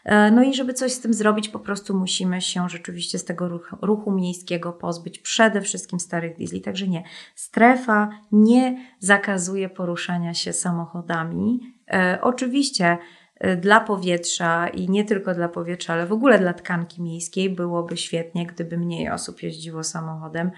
E, 0.06 0.30
No 0.30 0.42
i 0.42 0.54
żeby 0.54 0.74
coś 0.74 0.92
z 0.92 1.00
tym 1.00 1.14
zrobić, 1.14 1.48
po 1.48 1.58
prostu 1.58 1.94
musimy 1.94 2.40
się 2.40 2.68
rzeczywiście 2.68 3.18
z 3.18 3.24
tego 3.24 3.48
ruchu, 3.48 3.76
ruchu 3.82 4.12
miejskiego 4.12 4.72
pozbyć, 4.72 5.18
przede 5.18 5.60
wszystkim 5.60 6.00
starych 6.00 6.36
diesli. 6.36 6.60
Także 6.60 6.88
nie, 6.88 7.02
strefa 7.34 8.10
nie 8.32 8.86
zakazuje 8.98 9.68
poruszania 9.68 10.34
się 10.34 10.52
samochodami. 10.52 11.60
E, 11.92 12.18
oczywiście 12.22 12.98
e, 13.40 13.56
dla 13.56 13.80
powietrza 13.80 14.68
i 14.68 14.88
nie 14.88 15.04
tylko 15.04 15.34
dla 15.34 15.48
powietrza, 15.48 15.92
ale 15.92 16.06
w 16.06 16.12
ogóle 16.12 16.38
dla 16.38 16.54
tkanki 16.54 17.02
miejskiej 17.02 17.50
byłoby 17.50 17.96
świetnie, 17.96 18.46
gdyby 18.46 18.78
mniej 18.78 19.10
osób 19.10 19.42
jeździło 19.42 19.84
samochodem 19.84 20.50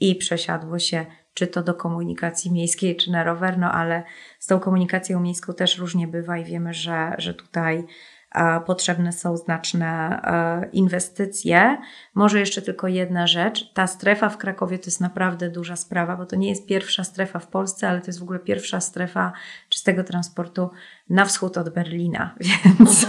i 0.00 0.14
przesiadło 0.14 0.78
się 0.78 1.06
czy 1.34 1.46
to 1.46 1.62
do 1.62 1.74
komunikacji 1.74 2.52
miejskiej, 2.52 2.96
czy 2.96 3.10
na 3.10 3.24
rower, 3.24 3.58
no 3.58 3.72
ale 3.72 4.02
z 4.38 4.46
tą 4.46 4.60
komunikacją 4.60 5.20
miejską 5.20 5.52
też 5.52 5.78
różnie 5.78 6.08
bywa 6.08 6.38
i 6.38 6.44
wiemy, 6.44 6.74
że, 6.74 7.14
że 7.18 7.34
tutaj 7.34 7.86
potrzebne 8.66 9.12
są 9.12 9.36
znaczne 9.36 10.20
e, 10.24 10.68
inwestycje. 10.72 11.78
Może 12.14 12.40
jeszcze 12.40 12.62
tylko 12.62 12.88
jedna 12.88 13.26
rzecz. 13.26 13.72
Ta 13.72 13.86
strefa 13.86 14.28
w 14.28 14.38
Krakowie 14.38 14.78
to 14.78 14.86
jest 14.86 15.00
naprawdę 15.00 15.50
duża 15.50 15.76
sprawa, 15.76 16.16
bo 16.16 16.26
to 16.26 16.36
nie 16.36 16.48
jest 16.48 16.66
pierwsza 16.66 17.04
strefa 17.04 17.38
w 17.38 17.46
Polsce, 17.46 17.88
ale 17.88 18.00
to 18.00 18.06
jest 18.06 18.20
w 18.20 18.22
ogóle 18.22 18.38
pierwsza 18.38 18.80
strefa 18.80 19.32
czystego 19.68 20.04
transportu 20.04 20.70
na 21.10 21.24
wschód 21.24 21.58
od 21.58 21.68
Berlina, 21.68 22.34
więc, 22.78 23.06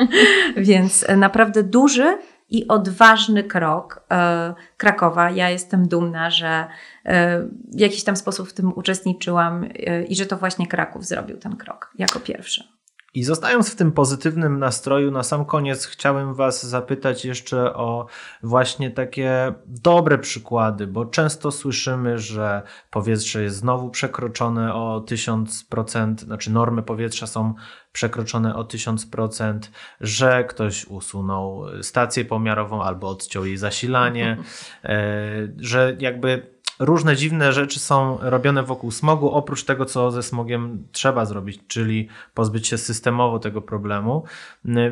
więc 0.68 1.04
naprawdę 1.16 1.62
duży 1.62 2.18
i 2.50 2.68
odważny 2.68 3.44
krok 3.44 4.04
e, 4.10 4.54
Krakowa. 4.76 5.30
Ja 5.30 5.50
jestem 5.50 5.88
dumna, 5.88 6.30
że 6.30 6.66
e, 7.04 7.40
w 7.74 7.80
jakiś 7.80 8.04
tam 8.04 8.16
sposób 8.16 8.48
w 8.48 8.52
tym 8.52 8.72
uczestniczyłam 8.72 9.64
e, 9.64 10.04
i 10.04 10.16
że 10.16 10.26
to 10.26 10.36
właśnie 10.36 10.66
Kraków 10.66 11.04
zrobił 11.04 11.36
ten 11.36 11.56
krok 11.56 11.92
jako 11.98 12.20
pierwszy. 12.20 12.73
I 13.14 13.24
zostając 13.24 13.72
w 13.72 13.76
tym 13.76 13.92
pozytywnym 13.92 14.58
nastroju, 14.58 15.10
na 15.10 15.22
sam 15.22 15.44
koniec 15.44 15.86
chciałem 15.86 16.34
Was 16.34 16.66
zapytać 16.66 17.24
jeszcze 17.24 17.74
o 17.74 18.06
właśnie 18.42 18.90
takie 18.90 19.54
dobre 19.66 20.18
przykłady, 20.18 20.86
bo 20.86 21.04
często 21.06 21.50
słyszymy, 21.50 22.18
że 22.18 22.62
powietrze 22.90 23.42
jest 23.42 23.56
znowu 23.56 23.90
przekroczone 23.90 24.74
o 24.74 25.04
1000%, 25.06 26.18
znaczy 26.18 26.50
normy 26.50 26.82
powietrza 26.82 27.26
są 27.26 27.54
przekroczone 27.92 28.56
o 28.56 28.64
1000%, 28.64 29.58
że 30.00 30.44
ktoś 30.44 30.86
usunął 30.86 31.64
stację 31.82 32.24
pomiarową 32.24 32.82
albo 32.82 33.08
odciął 33.08 33.46
jej 33.46 33.56
zasilanie, 33.56 34.36
e, 34.84 35.48
że 35.58 35.96
jakby 35.98 36.53
różne 36.78 37.16
dziwne 37.16 37.52
rzeczy 37.52 37.80
są 37.80 38.18
robione 38.20 38.62
wokół 38.62 38.90
smogu, 38.90 39.30
oprócz 39.30 39.64
tego, 39.64 39.84
co 39.84 40.10
ze 40.10 40.22
smogiem 40.22 40.88
trzeba 40.92 41.24
zrobić, 41.24 41.60
czyli 41.66 42.08
pozbyć 42.34 42.66
się 42.66 42.78
systemowo 42.78 43.38
tego 43.38 43.62
problemu. 43.62 44.24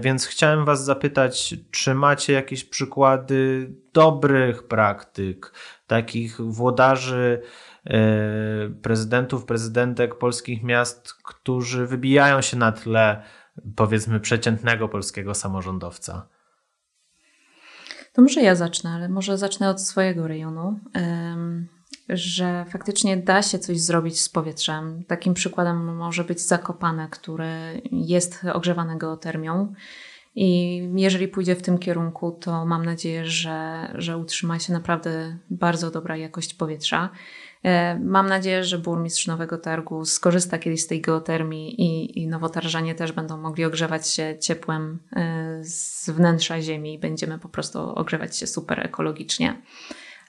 Więc 0.00 0.26
chciałem 0.26 0.64
Was 0.64 0.84
zapytać, 0.84 1.54
czy 1.70 1.94
macie 1.94 2.32
jakieś 2.32 2.64
przykłady 2.64 3.70
dobrych 3.92 4.62
praktyk, 4.62 5.52
takich 5.86 6.40
włodarzy, 6.40 7.42
e, 7.86 8.00
prezydentów, 8.82 9.44
prezydentek 9.44 10.18
polskich 10.18 10.62
miast, 10.62 11.12
którzy 11.12 11.86
wybijają 11.86 12.40
się 12.40 12.56
na 12.56 12.72
tle, 12.72 13.22
powiedzmy, 13.76 14.20
przeciętnego 14.20 14.88
polskiego 14.88 15.34
samorządowca? 15.34 16.28
To 18.12 18.22
może 18.22 18.42
ja 18.42 18.54
zacznę, 18.54 18.90
ale 18.90 19.08
może 19.08 19.38
zacznę 19.38 19.70
od 19.70 19.80
swojego 19.80 20.28
rejonu. 20.28 20.80
Że 22.08 22.64
faktycznie 22.70 23.16
da 23.16 23.42
się 23.42 23.58
coś 23.58 23.80
zrobić 23.80 24.20
z 24.20 24.28
powietrzem. 24.28 25.04
Takim 25.04 25.34
przykładem 25.34 25.96
może 25.96 26.24
być 26.24 26.40
Zakopane, 26.40 27.08
które 27.10 27.72
jest 27.92 28.44
ogrzewane 28.52 28.98
geotermią. 28.98 29.74
I 30.34 30.76
jeżeli 30.96 31.28
pójdzie 31.28 31.56
w 31.56 31.62
tym 31.62 31.78
kierunku, 31.78 32.32
to 32.32 32.66
mam 32.66 32.84
nadzieję, 32.84 33.26
że, 33.26 33.88
że 33.94 34.18
utrzyma 34.18 34.58
się 34.58 34.72
naprawdę 34.72 35.38
bardzo 35.50 35.90
dobra 35.90 36.16
jakość 36.16 36.54
powietrza. 36.54 37.10
E, 37.64 37.98
Mam 37.98 38.28
nadzieję, 38.28 38.64
że 38.64 38.78
burmistrz 38.78 39.26
Nowego 39.26 39.58
Targu 39.58 40.04
skorzysta 40.04 40.58
kiedyś 40.58 40.82
z 40.82 40.86
tej 40.86 41.00
geotermii 41.00 41.80
i, 41.80 42.18
i 42.22 42.26
nowotarżanie 42.26 42.94
też 42.94 43.12
będą 43.12 43.36
mogli 43.36 43.64
ogrzewać 43.64 44.08
się 44.08 44.38
ciepłem 44.40 44.98
e, 45.16 45.58
z 45.64 46.10
wnętrza 46.10 46.60
ziemi 46.60 46.94
i 46.94 46.98
będziemy 46.98 47.38
po 47.38 47.48
prostu 47.48 47.78
ogrzewać 47.78 48.36
się 48.36 48.46
super 48.46 48.86
ekologicznie. 48.86 49.62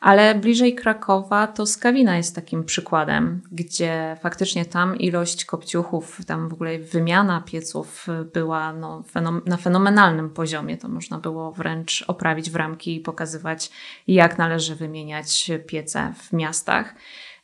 Ale 0.04 0.36
bliżej 0.36 0.76
Krakowa 0.76 1.48
to 1.48 1.66
Skawina 1.66 2.18
jest 2.18 2.36
takim 2.36 2.64
przykładem, 2.64 3.42
gdzie 3.52 4.18
faktycznie 4.22 4.66
tam 4.66 4.98
ilość 4.98 5.46
kopciuchów, 5.46 6.26
tam 6.26 6.50
w 6.50 6.54
ogóle 6.54 6.80
wymiana 6.80 7.42
pieców 7.42 8.08
była 8.34 8.74
no, 8.74 9.04
fenom- 9.14 9.42
na 9.46 9.58
fenomenalnym 9.58 10.30
poziomie. 10.30 10.78
To 10.78 10.90
można 10.90 11.18
było 11.20 11.52
wręcz 11.52 12.06
oprawić 12.08 12.50
w 12.52 12.56
ramki 12.56 12.96
i 12.96 13.00
pokazywać, 13.00 13.72
jak 14.08 14.38
należy 14.38 14.76
wymieniać 14.76 15.52
piece 15.68 16.14
w 16.18 16.34
miastach. 16.34 16.96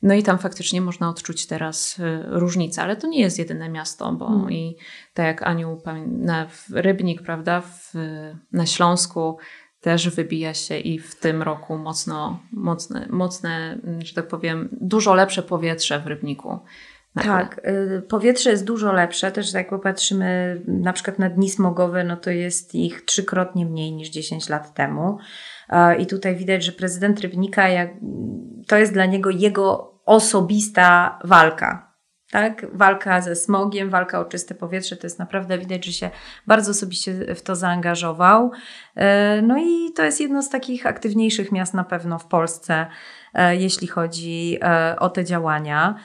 No 0.01 0.13
i 0.13 0.23
tam 0.23 0.37
faktycznie 0.37 0.81
można 0.81 1.09
odczuć 1.09 1.47
teraz 1.47 1.99
y, 1.99 2.23
różnicę, 2.25 2.81
ale 2.81 2.95
to 2.95 3.07
nie 3.07 3.19
jest 3.21 3.39
jedyne 3.39 3.69
miasto, 3.69 4.11
bo 4.11 4.27
Mm. 4.27 4.51
i 4.51 4.77
tak 5.13 5.25
jak 5.25 5.43
Aniu, 5.43 5.81
na 6.07 6.47
Rybnik, 6.73 7.21
prawda, 7.21 7.61
w, 7.61 7.93
na 8.51 8.65
Śląsku 8.65 9.37
też 9.81 10.09
wybija 10.09 10.53
się 10.53 10.77
i 10.77 10.99
w 10.99 11.15
tym 11.15 11.41
roku 11.41 11.77
mocno, 11.77 12.39
mocne, 12.51 13.07
mocne, 13.09 13.79
mm, 13.83 14.01
że 14.01 14.13
tak 14.13 14.27
powiem, 14.27 14.69
dużo 14.71 15.13
lepsze 15.13 15.43
powietrze 15.43 15.99
w 15.99 16.07
Rybniku. 16.07 16.59
Tak, 17.23 17.61
y, 17.97 18.01
powietrze 18.01 18.49
jest 18.49 18.65
dużo 18.65 18.93
lepsze. 18.93 19.31
Też 19.31 19.53
jak 19.53 19.69
popatrzymy 19.69 20.61
na 20.67 20.93
przykład 20.93 21.19
na 21.19 21.29
dni 21.29 21.49
smogowe, 21.49 22.03
no 22.03 22.17
to 22.17 22.29
jest 22.29 22.75
ich 22.75 23.05
trzykrotnie 23.05 23.65
mniej 23.65 23.91
niż 23.91 24.09
10 24.09 24.49
lat 24.49 24.73
temu. 24.73 25.17
I 25.99 26.07
tutaj 26.07 26.35
widać, 26.35 26.63
że 26.63 26.71
prezydent 26.71 27.19
Rybnika, 27.19 27.69
jak, 27.69 27.89
to 28.67 28.77
jest 28.77 28.93
dla 28.93 29.05
niego 29.05 29.29
jego 29.29 29.93
osobista 30.05 31.19
walka. 31.23 31.88
Tak? 32.31 32.65
Walka 32.73 33.21
ze 33.21 33.35
smogiem, 33.35 33.89
walka 33.89 34.19
o 34.19 34.25
czyste 34.25 34.55
powietrze, 34.55 34.97
to 34.97 35.07
jest 35.07 35.19
naprawdę 35.19 35.57
widać, 35.57 35.85
że 35.85 35.93
się 35.93 36.09
bardzo 36.47 36.71
osobiście 36.71 37.35
w 37.35 37.41
to 37.41 37.55
zaangażował. 37.55 38.51
E, 38.95 39.41
No 39.41 39.57
i 39.57 39.93
to 39.95 40.03
jest 40.03 40.21
jedno 40.21 40.41
z 40.41 40.49
takich 40.49 40.85
aktywniejszych 40.85 41.51
miast 41.51 41.73
na 41.73 41.83
pewno 41.83 42.19
w 42.19 42.25
Polsce, 42.25 42.87
e, 43.33 43.55
jeśli 43.55 43.87
chodzi 43.87 44.57
e, 44.61 44.95
o 44.99 45.09
te 45.09 45.25
działania. 45.25 45.95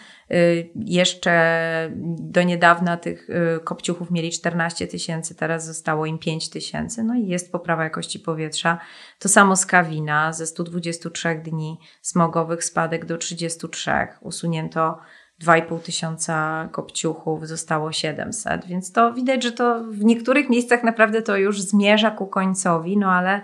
Jeszcze 0.74 1.90
do 2.18 2.42
niedawna 2.42 2.96
tych 2.96 3.28
kopciuchów 3.64 4.10
mieli 4.10 4.30
14 4.30 4.86
tysięcy, 4.86 5.34
teraz 5.34 5.66
zostało 5.66 6.06
im 6.06 6.18
5 6.18 6.50
tysięcy, 6.50 7.04
no 7.04 7.14
i 7.14 7.26
jest 7.26 7.52
poprawa 7.52 7.84
jakości 7.84 8.18
powietrza. 8.18 8.78
To 9.18 9.28
samo 9.28 9.56
Skawina, 9.56 10.32
ze 10.32 10.46
123 10.46 11.34
dni 11.44 11.78
smogowych 12.02 12.64
spadek 12.64 13.04
do 13.04 13.18
33, 13.18 13.90
usunięto 14.20 14.98
2,5 15.42 15.80
tysiąca 15.80 16.68
kopciuchów, 16.72 17.48
zostało 17.48 17.92
700, 17.92 18.66
więc 18.66 18.92
to 18.92 19.12
widać, 19.12 19.42
że 19.42 19.52
to 19.52 19.84
w 19.84 20.04
niektórych 20.04 20.48
miejscach 20.48 20.82
naprawdę 20.82 21.22
to 21.22 21.36
już 21.36 21.60
zmierza 21.60 22.10
ku 22.10 22.26
końcowi, 22.26 22.96
no 22.96 23.12
ale 23.12 23.42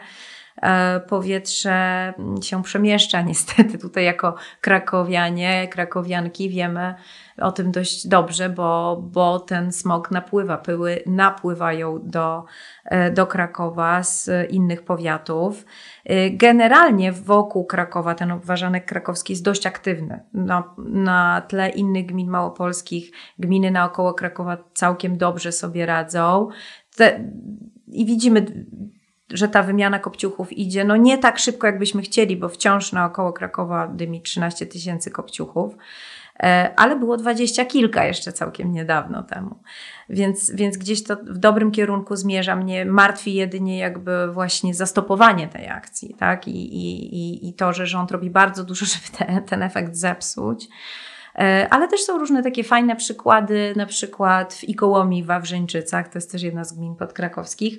powietrze 1.09 2.15
się 2.43 2.63
przemieszcza 2.63 3.23
niestety. 3.31 3.79
Tutaj 3.79 4.05
jako 4.05 4.35
krakowianie, 4.61 5.69
krakowianki 5.69 6.51
wiemy 6.51 6.95
o 7.41 7.53
tym 7.53 7.73
dość 7.73 8.07
dobrze, 8.07 8.49
bo, 8.49 9.01
bo 9.03 9.41
ten 9.41 9.73
smog 9.73 10.11
napływa, 10.11 10.59
pyły 10.59 11.03
napływają 11.07 12.01
do, 12.03 12.45
e, 12.85 13.11
do 13.11 13.27
Krakowa 13.27 14.03
z 14.03 14.31
innych 14.51 14.83
powiatów. 14.85 15.65
E, 16.05 16.31
Generalnie 16.31 17.13
wokół 17.13 17.67
Krakowa 17.67 18.15
ten 18.15 18.33
obważanek 18.33 18.87
krakowski 18.87 19.33
jest 19.33 19.45
dość 19.45 19.67
aktywny. 19.67 20.21
Na, 20.35 20.75
na 20.79 21.43
tle 21.49 21.69
innych 21.69 22.07
gmin 22.07 22.31
małopolskich 22.31 23.11
gminy 23.39 23.71
naokoło 23.71 24.15
Krakowa 24.15 24.57
całkiem 24.75 25.19
dobrze 25.19 25.53
sobie 25.53 25.87
radzą. 25.87 26.49
Te, 26.97 27.25
I 27.87 28.07
widzimy 28.07 28.67
że 29.33 29.49
ta 29.49 29.63
wymiana 29.63 29.99
kopciuchów 29.99 30.53
idzie, 30.53 30.85
no 30.85 30.97
nie 30.97 31.19
tak 31.19 31.39
szybko, 31.39 31.67
jakbyśmy 31.67 32.03
chcieli, 32.03 32.37
bo 32.37 32.49
wciąż 32.49 32.93
naokoło 32.93 33.33
Krakowa 33.33 33.89
dymi 33.89 34.23
13 34.23 34.67
tysięcy 34.67 35.11
kopciuchów, 35.11 35.75
e, 36.43 36.75
ale 36.77 36.97
było 36.97 37.17
dwadzieścia 37.17 37.65
kilka 37.65 38.05
jeszcze 38.05 38.33
całkiem 38.33 38.73
niedawno 38.73 39.23
temu. 39.23 39.57
Więc, 40.09 40.51
więc 40.51 40.77
gdzieś 40.77 41.05
to 41.05 41.17
w 41.17 41.39
dobrym 41.39 41.71
kierunku 41.71 42.17
zmierza. 42.17 42.57
Mnie 42.57 42.85
martwi 42.85 43.35
jedynie 43.35 43.79
jakby 43.79 44.33
właśnie 44.33 44.75
zastopowanie 44.75 45.49
tej 45.49 45.69
akcji, 45.69 46.15
tak? 46.19 46.49
I, 46.49 46.77
i, 46.77 47.49
i, 47.49 47.55
to, 47.55 47.73
że 47.73 47.87
rząd 47.87 48.11
robi 48.11 48.31
bardzo 48.31 48.65
dużo, 48.65 48.87
żeby 48.95 49.19
te, 49.19 49.43
ten 49.49 49.63
efekt 49.63 49.97
zepsuć. 49.97 50.69
E, 51.35 51.69
Ale 51.71 51.89
też 51.89 52.01
są 52.01 52.19
różne 52.19 52.43
takie 52.43 52.65
fajne 52.65 52.97
przykłady, 52.97 53.73
na 53.77 53.87
przykład 53.87 54.55
w 54.55 54.65
Ikołomii 54.65 55.23
w 55.23 55.27
Wawrzyńczycach, 55.27 56.09
to 56.09 56.19
jest 56.19 56.33
też 56.33 56.43
jedna 56.43 56.65
z 56.65 56.73
gmin 56.73 56.97
podkrakowskich, 56.97 57.79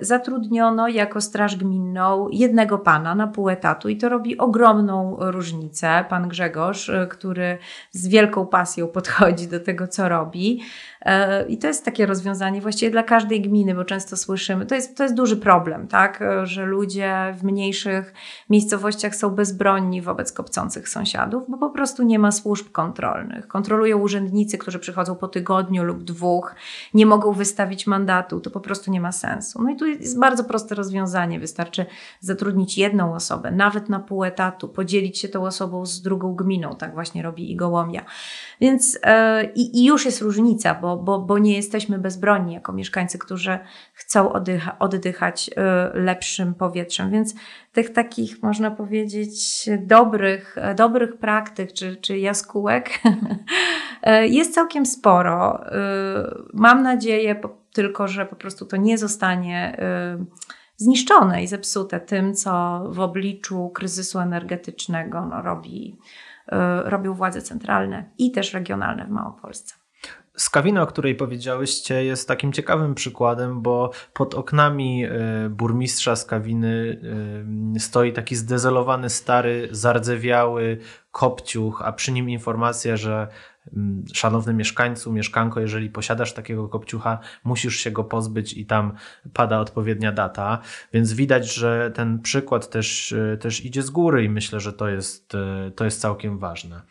zatrudniono 0.00 0.88
jako 0.88 1.20
straż 1.20 1.56
gminną 1.56 2.28
jednego 2.28 2.78
pana 2.78 3.14
na 3.14 3.26
pół 3.26 3.48
etatu 3.48 3.88
i 3.88 3.96
to 3.96 4.08
robi 4.08 4.38
ogromną 4.38 5.16
różnicę. 5.20 6.04
Pan 6.08 6.28
Grzegorz, 6.28 6.90
e, 6.90 7.06
który 7.06 7.58
z 7.90 8.08
wielką 8.08 8.46
pasją 8.46 8.86
podchodzi 8.88 9.48
do 9.48 9.60
tego, 9.60 9.88
co 9.88 10.08
robi. 10.08 10.60
E, 11.00 11.46
I 11.46 11.58
to 11.58 11.66
jest 11.66 11.84
takie 11.84 12.06
rozwiązanie 12.06 12.60
właściwie 12.60 12.90
dla 12.90 13.02
każdej 13.02 13.42
gminy, 13.42 13.74
bo 13.74 13.84
często 13.84 14.16
słyszymy, 14.16 14.66
to 14.66 14.74
jest, 14.74 14.96
to 14.96 15.02
jest 15.02 15.14
duży 15.14 15.36
problem, 15.36 15.88
tak, 15.88 16.22
e, 16.22 16.46
że 16.46 16.64
ludzie 16.64 17.34
w 17.38 17.44
mniejszych 17.44 18.14
miejscowościach 18.50 19.14
są 19.14 19.30
bezbronni 19.30 20.02
wobec 20.02 20.32
kopcących 20.32 20.88
sąsiadów, 20.88 21.44
bo 21.48 21.58
po 21.58 21.70
prostu 21.70 22.02
nie 22.02 22.18
ma 22.18 22.32
służb 22.32 22.70
kontrolnych. 22.72 23.48
Kontrolują 23.48 23.98
urzędnicy, 23.98 24.58
którzy 24.58 24.78
przychodzą 24.78 25.14
po 25.14 25.28
tygodniu 25.28 25.84
lub 25.84 26.04
dwóch, 26.04 26.54
nie 26.94 27.06
mogą 27.06 27.32
wystawić 27.32 27.86
mandatu, 27.86 28.40
to 28.40 28.50
po 28.50 28.60
prostu 28.60 28.90
nie 28.90 29.00
ma 29.00 29.12
sensu. 29.12 29.33
No 29.58 29.70
i 29.70 29.76
tu 29.76 29.86
jest 29.86 30.18
bardzo 30.18 30.44
proste 30.44 30.74
rozwiązanie. 30.74 31.40
Wystarczy 31.40 31.86
zatrudnić 32.20 32.78
jedną 32.78 33.14
osobę, 33.14 33.50
nawet 33.50 33.88
na 33.88 34.00
pół 34.00 34.24
etatu, 34.24 34.68
podzielić 34.68 35.18
się 35.18 35.28
tą 35.28 35.46
osobą 35.46 35.86
z 35.86 36.02
drugą 36.02 36.34
gminą. 36.34 36.76
Tak 36.76 36.94
właśnie 36.94 37.22
robi 37.22 37.52
i 37.52 37.56
Gołomia. 37.56 38.04
Więc 38.60 38.98
e, 39.02 39.44
i, 39.54 39.84
już 39.84 40.04
jest 40.04 40.20
różnica, 40.20 40.74
bo, 40.74 40.96
bo, 40.96 41.18
bo 41.18 41.38
nie 41.38 41.56
jesteśmy 41.56 41.98
bezbronni 41.98 42.54
jako 42.54 42.72
mieszkańcy, 42.72 43.18
którzy 43.18 43.58
chcą 43.92 44.32
oddycha, 44.32 44.78
oddychać 44.78 45.50
e, 45.56 45.90
lepszym 45.94 46.54
powietrzem. 46.54 47.10
Więc 47.10 47.34
tych 47.72 47.92
takich, 47.92 48.42
można 48.42 48.70
powiedzieć, 48.70 49.68
dobrych, 49.78 50.58
e, 50.58 50.74
dobrych 50.74 51.16
praktyk 51.16 51.72
czy, 51.72 51.96
czy 51.96 52.18
jaskółek 52.18 52.90
jest 54.22 54.54
całkiem 54.54 54.86
sporo. 54.86 55.60
Mam 56.52 56.82
nadzieję 56.82 57.34
tylko, 57.74 58.08
że 58.08 58.26
po 58.26 58.36
prostu 58.36 58.66
to 58.66 58.76
nie 58.76 58.98
zostanie 58.98 59.76
e, 59.78 60.24
zniszczone 60.76 61.42
i 61.42 61.46
zepsute 61.46 62.00
tym, 62.00 62.34
co 62.34 62.82
w 62.88 63.00
obliczu 63.00 63.70
kryzysu 63.74 64.18
energetycznego 64.18 65.26
no, 65.26 65.42
robi, 65.42 65.98
e, 66.48 66.82
robią 66.90 67.14
władze 67.14 67.42
centralne 67.42 68.10
i 68.18 68.32
też 68.32 68.54
regionalne 68.54 69.06
w 69.06 69.10
Małopolsce. 69.10 69.74
Skawina, 70.36 70.82
o 70.82 70.86
której 70.86 71.14
powiedziałyście, 71.14 72.04
jest 72.04 72.28
takim 72.28 72.52
ciekawym 72.52 72.94
przykładem, 72.94 73.62
bo 73.62 73.90
pod 74.12 74.34
oknami 74.34 75.06
y, 75.06 75.10
burmistrza 75.50 76.16
Skawiny 76.16 77.00
y, 77.76 77.80
stoi 77.80 78.12
taki 78.12 78.36
zdezolowany, 78.36 79.10
stary, 79.10 79.68
zardzewiały 79.70 80.78
kopciuch, 81.10 81.82
a 81.84 81.92
przy 81.92 82.12
nim 82.12 82.30
informacja, 82.30 82.96
że 82.96 83.28
szanowny 84.14 84.54
mieszkańcu, 84.54 85.12
mieszkanko, 85.12 85.60
jeżeli 85.60 85.90
posiadasz 85.90 86.32
takiego 86.32 86.68
kopciucha, 86.68 87.18
musisz 87.44 87.76
się 87.76 87.90
go 87.90 88.04
pozbyć 88.04 88.52
i 88.52 88.66
tam 88.66 88.92
pada 89.32 89.58
odpowiednia 89.58 90.12
data. 90.12 90.58
Więc 90.92 91.12
widać, 91.12 91.54
że 91.54 91.90
ten 91.94 92.22
przykład 92.22 92.70
też, 92.70 93.12
y, 93.12 93.38
też 93.40 93.64
idzie 93.64 93.82
z 93.82 93.90
góry 93.90 94.24
i 94.24 94.28
myślę, 94.28 94.60
że 94.60 94.72
to 94.72 94.88
jest, 94.88 95.34
y, 95.34 95.70
to 95.70 95.84
jest 95.84 96.00
całkiem 96.00 96.38
ważne. 96.38 96.82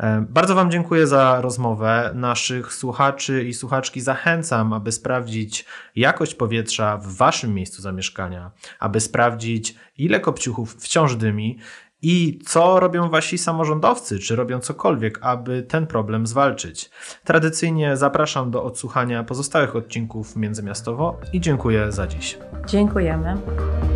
E, 0.00 0.26
Bardzo 0.28 0.54
Wam 0.54 0.70
dziękuję 0.70 1.06
za 1.06 1.40
rozmowę. 1.40 2.12
Naszych 2.14 2.74
słuchaczy 2.74 3.44
i 3.44 3.54
słuchaczki 3.54 4.00
zachęcam, 4.00 4.72
aby 4.72 4.92
sprawdzić 4.92 5.64
jakość 5.96 6.34
powietrza 6.34 6.96
w 6.96 7.16
Waszym 7.16 7.54
miejscu 7.54 7.82
zamieszkania, 7.82 8.50
aby 8.78 9.00
sprawdzić, 9.00 9.74
ile 9.98 10.20
kopciuchów 10.20 10.74
wciąż 10.74 11.16
dymi 11.16 11.58
i 12.02 12.38
co 12.46 12.80
robią 12.80 13.10
Wasi 13.10 13.38
samorządowcy, 13.38 14.18
czy 14.18 14.36
robią 14.36 14.60
cokolwiek, 14.60 15.18
aby 15.22 15.62
ten 15.62 15.86
problem 15.86 16.26
zwalczyć. 16.26 16.90
Tradycyjnie 17.24 17.96
zapraszam 17.96 18.50
do 18.50 18.64
odsłuchania 18.64 19.24
pozostałych 19.24 19.76
odcinków 19.76 20.36
Międzymiastowo 20.36 21.18
i 21.32 21.40
dziękuję 21.40 21.92
za 21.92 22.06
dziś. 22.06 22.38
Dziękujemy. 22.66 23.36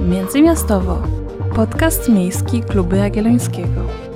Międzymiastowo. 0.09 1.03
Podcast 1.57 2.09
miejski 2.09 2.63
Kluby 2.63 2.97
Jagiellońskiego. 2.97 4.14